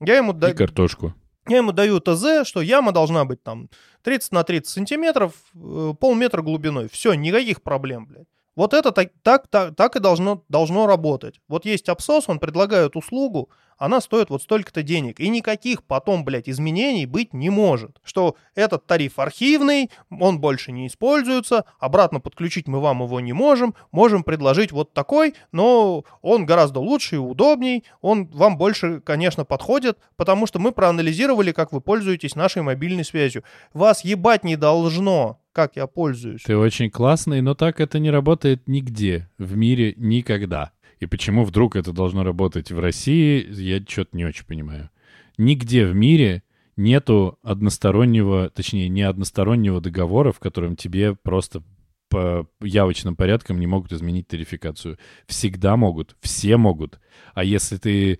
[0.00, 1.14] Я ему, да- И картошку.
[1.48, 3.68] я ему даю ТЗ, что яма должна быть там
[4.02, 6.88] 30 на 30 сантиметров, э, полметра глубиной.
[6.90, 8.26] Все, никаких проблем, блядь.
[8.56, 11.40] Вот это так, так, так, так и должно, должно работать.
[11.48, 15.18] Вот есть абсос, он предлагает услугу, она стоит вот столько-то денег.
[15.18, 17.98] И никаких потом, блядь, изменений быть не может.
[18.04, 23.74] Что этот тариф архивный, он больше не используется, обратно подключить мы вам его не можем,
[23.90, 29.98] можем предложить вот такой, но он гораздо лучше и удобней, он вам больше, конечно, подходит,
[30.16, 33.42] потому что мы проанализировали, как вы пользуетесь нашей мобильной связью.
[33.72, 36.42] Вас ебать не должно, как я пользуюсь.
[36.42, 40.72] Ты очень классный, но так это не работает нигде в мире никогда.
[40.98, 44.90] И почему вдруг это должно работать в России, я что-то не очень понимаю.
[45.38, 46.42] Нигде в мире
[46.76, 51.62] нету одностороннего, точнее, не одностороннего договора, в котором тебе просто
[52.08, 54.98] по явочным порядкам не могут изменить тарификацию.
[55.26, 57.00] Всегда могут, все могут.
[57.34, 58.18] А если ты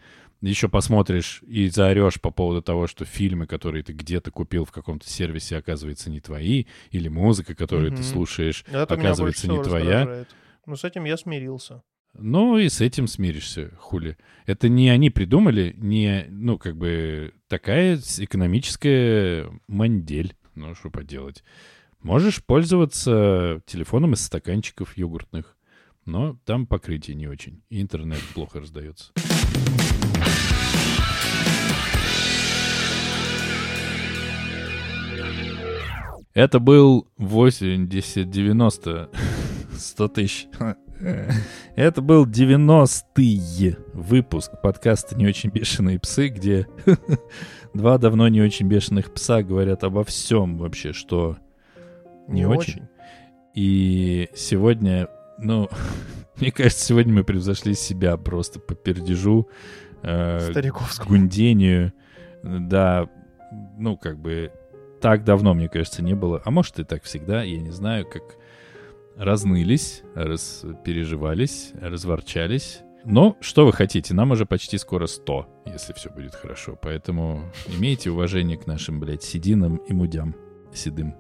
[0.51, 5.09] еще посмотришь и заорешь по поводу того, что фильмы, которые ты где-то купил в каком-то
[5.09, 7.97] сервисе, оказывается не твои, или музыка, которую Мгм.
[7.97, 9.99] ты слушаешь, Это меня оказывается не твоя.
[10.01, 10.29] раздражает.
[10.67, 11.83] Ну, с этим я смирился.
[12.17, 14.17] Ну и с этим смиришься, хули.
[14.47, 20.35] Это не они придумали, не, ну, как бы, такая экономическая мандель.
[20.55, 21.43] Ну, что поделать.
[22.03, 25.57] Можешь пользоваться телефоном из стаканчиков йогуртных,
[26.05, 29.13] но там покрытие не очень, и интернет плохо раздается.
[36.35, 39.11] Это был 80, 90,
[39.79, 40.49] 100 тысяч.
[41.77, 46.67] Это был 90-й выпуск подкаста «Не очень бешеные псы», где
[47.75, 51.37] два давно не очень бешеных пса говорят обо всем вообще, что
[52.27, 52.89] не, очень.
[53.55, 55.69] И сегодня, ну,
[56.41, 59.49] мне кажется, сегодня мы превзошли себя просто по пердежу,
[60.05, 61.11] э, Стариковскому.
[61.11, 61.93] гундению.
[62.43, 63.09] Да,
[63.79, 64.53] ну, как бы
[65.01, 66.41] так давно, мне кажется, не было.
[66.45, 68.23] А может и так всегда, я не знаю, как
[69.17, 72.81] разнылись, распереживались, разворчались.
[73.05, 76.79] Но что вы хотите, нам уже почти скоро 100, если все будет хорошо.
[76.81, 80.35] Поэтому имейте уважение к нашим, блядь, сединам и мудям
[80.73, 81.15] седым.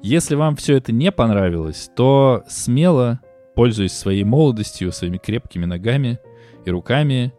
[0.00, 3.20] Если вам все это не понравилось, то смело,
[3.54, 6.18] пользуясь своей молодостью, своими крепкими ногами
[6.64, 7.32] и руками,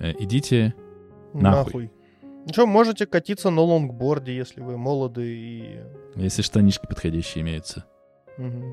[0.00, 0.74] идите
[1.32, 1.64] Нахуй.
[1.64, 1.90] Нахуй.
[2.46, 5.80] Ну что, можете катиться на лонгборде, если вы молоды и...
[6.14, 7.84] Если штанишки подходящие имеются.
[8.38, 8.72] Мгм.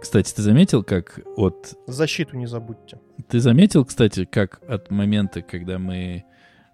[0.00, 1.74] Кстати, ты заметил, как от...
[1.86, 3.00] Защиту не забудьте.
[3.28, 6.24] Ты заметил, кстати, как от момента, когда мы,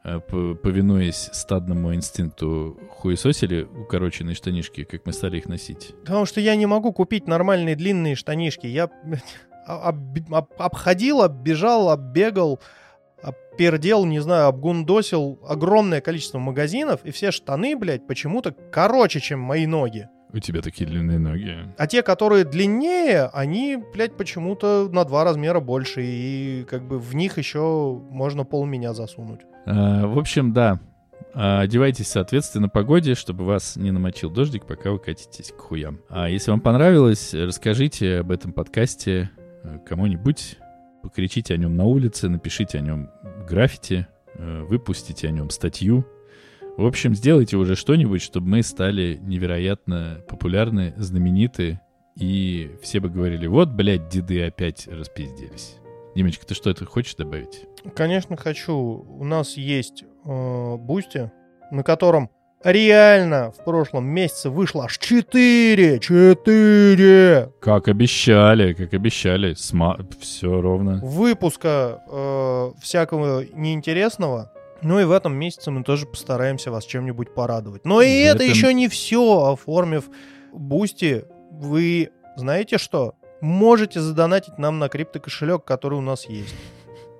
[0.05, 5.95] э, повинуясь стадному инстинкту, хуесосили укороченные штанишки, как мы стали их носить?
[6.03, 8.66] Потому что я не могу купить нормальные длинные штанишки.
[8.66, 8.91] Я
[9.66, 12.61] а- об- об- обходил, оббежал, оббегал,
[13.57, 19.66] обпердел, не знаю, обгундосил огромное количество магазинов, и все штаны, блядь, почему-то короче, чем мои
[19.66, 20.09] ноги.
[20.32, 21.54] У тебя такие длинные ноги.
[21.78, 27.14] А те, которые длиннее, они, блядь, почему-то на два размера больше, и как бы в
[27.14, 29.40] них еще можно пол меня засунуть.
[29.64, 30.78] А, в общем, да.
[31.32, 36.00] А, Одевайтесь соответственно погоде, чтобы вас не намочил дождик, пока вы катитесь к хуям.
[36.11, 39.30] А если вам понравилось, расскажите об этом подкасте
[39.62, 40.59] э, кому-нибудь,
[41.07, 43.11] покричите о нем на улице, напишите о нем
[43.48, 46.04] граффити, э, выпустите о нем статью.
[46.76, 51.80] В общем, сделайте уже что-нибудь, чтобы мы стали невероятно популярны, знамениты,
[52.16, 55.76] и все бы говорили, вот, блядь, деды опять распизделись.
[56.14, 57.66] Димочка, ты что это хочешь добавить?
[57.94, 58.74] Конечно, хочу.
[58.74, 61.30] У нас есть э, Boosty,
[61.70, 62.30] на котором
[62.72, 65.98] реально в прошлом месяце вышло аж 4!
[66.00, 67.52] 4!
[67.60, 69.54] Как обещали, как обещали.
[70.20, 71.00] Все ровно.
[71.02, 74.52] Выпуска э, всякого неинтересного.
[74.82, 77.84] Ну и в этом месяце мы тоже постараемся вас чем-нибудь порадовать.
[77.84, 79.46] Но и В это этом- еще не все.
[79.52, 80.04] Оформив
[80.53, 83.14] Boosty, вы знаете что?
[83.40, 86.54] Можете задонатить нам на криптокошелек, который у нас есть.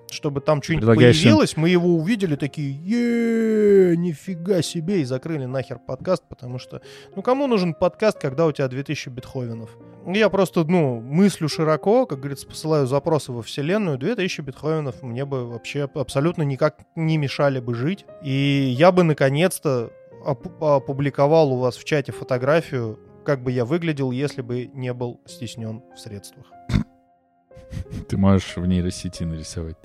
[0.09, 5.47] Чтобы там что-нибудь предлагаешь им- появилось, мы его увидели, такие, е нифига себе, и закрыли
[5.47, 6.81] нахер подкаст, потому что,
[7.17, 9.77] ну, кому нужен подкаст, когда у тебя 2000 битховенов?
[10.07, 15.45] Я просто, ну, мыслю широко, как говорится, посылаю запросы во вселенную, 2000 битховенов мне бы
[15.49, 19.91] вообще абсолютно никак не мешали бы жить, и я бы, наконец-то,
[20.25, 25.21] оп- опубликовал у вас в чате фотографию, как бы я выглядел, если бы не был
[25.27, 26.47] стеснен в средствах.
[28.09, 29.77] Ты можешь в нейросети нарисовать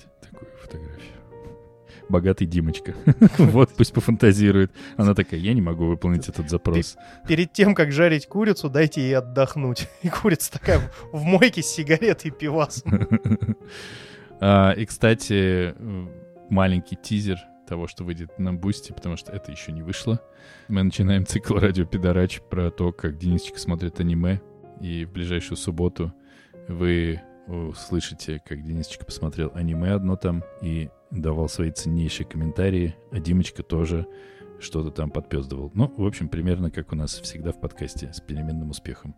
[0.62, 1.12] фотографию.
[2.08, 2.94] Богатый Димочка.
[3.38, 4.72] Вот пусть пофантазирует.
[4.96, 6.96] Она такая, я не могу выполнить этот запрос.
[7.28, 9.88] Перед тем, как жарить курицу, дайте ей отдохнуть.
[10.02, 10.80] И курица такая
[11.12, 13.08] в- мойке с сигаретой и пивасом.
[14.40, 15.72] А, И, кстати,
[16.50, 17.38] маленький тизер
[17.68, 20.20] того, что выйдет на Boosty, потому что это еще не вышло.
[20.68, 24.40] Мы начинаем цикл радио Пидорач про то, как Денисочка смотрит аниме.
[24.80, 26.12] И в ближайшую субботу
[26.66, 27.20] вы
[27.52, 34.06] услышите, как Денисочка посмотрел аниме одно там и давал свои ценнейшие комментарии, а Димочка тоже
[34.60, 35.70] что-то там подпездывал.
[35.74, 39.14] Ну, в общем, примерно как у нас всегда в подкасте с переменным успехом.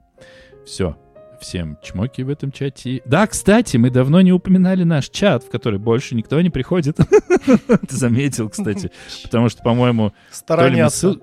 [0.64, 0.96] Все.
[1.40, 3.02] Всем чмоки в этом чате.
[3.04, 6.96] Да, кстати, мы давно не упоминали наш чат, в который больше никто не приходит.
[7.46, 8.90] Ты заметил, кстати.
[9.24, 11.16] Потому что, по-моему, Сторонятся.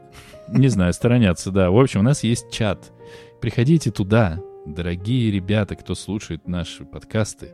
[0.50, 1.72] Не знаю, сторонятся, да.
[1.72, 2.92] В общем, у нас есть чат.
[3.40, 7.54] Приходите туда, дорогие ребята, кто слушает наши подкасты.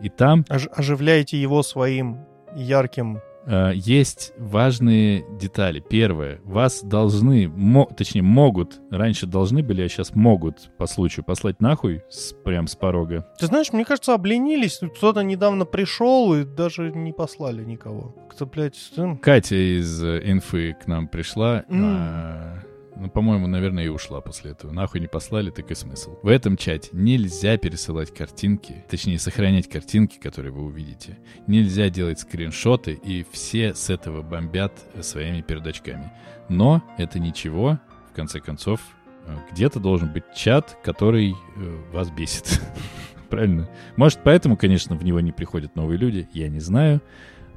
[0.00, 2.18] И там Ож- оживляете его своим
[2.54, 5.78] ярким Э, Есть важные детали.
[5.78, 6.40] Первое.
[6.42, 12.02] Вас должны, мо- точнее, могут, раньше должны были, а сейчас могут по случаю послать нахуй
[12.10, 13.24] с, прям с порога.
[13.38, 14.80] Ты знаешь, мне кажется, обленились.
[14.96, 18.16] Кто-то недавно пришел и даже не послали никого.
[18.30, 19.16] Кто, блядь, сын?
[19.16, 21.62] Катя из э, инфы к нам пришла.
[21.68, 21.84] М.
[21.84, 22.58] а,
[22.98, 24.72] ну, по-моему, наверное, и ушла после этого.
[24.72, 26.18] Нахуй не послали, так и смысл.
[26.22, 31.18] В этом чате нельзя пересылать картинки, точнее, сохранять картинки, которые вы увидите.
[31.46, 34.72] Нельзя делать скриншоты, и все с этого бомбят
[35.02, 36.10] своими передачками.
[36.48, 37.78] Но это ничего,
[38.10, 38.80] в конце концов,
[39.26, 42.62] э, где-то должен быть чат, который э, вас бесит.
[43.28, 43.68] Правильно?
[43.96, 47.02] Может, поэтому, конечно, в него не приходят новые люди, я не знаю.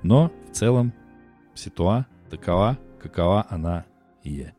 [0.04, 0.94] Но в целом
[1.54, 3.86] ситуа такова, какова она
[4.24, 4.59] и есть.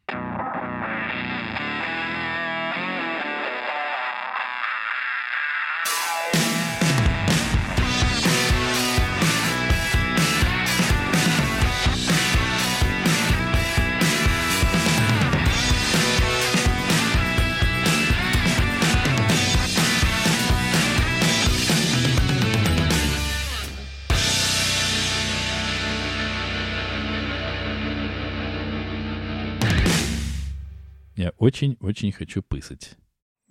[31.21, 32.97] Я очень-очень хочу пысать.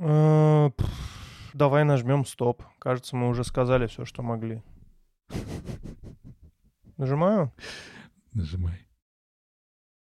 [0.00, 0.70] Э,
[1.54, 2.64] Давай нажмем стоп.
[2.80, 4.64] Кажется, мы уже сказали все, что могли.
[6.96, 7.52] Нажимаю?
[8.32, 8.88] Нажимай.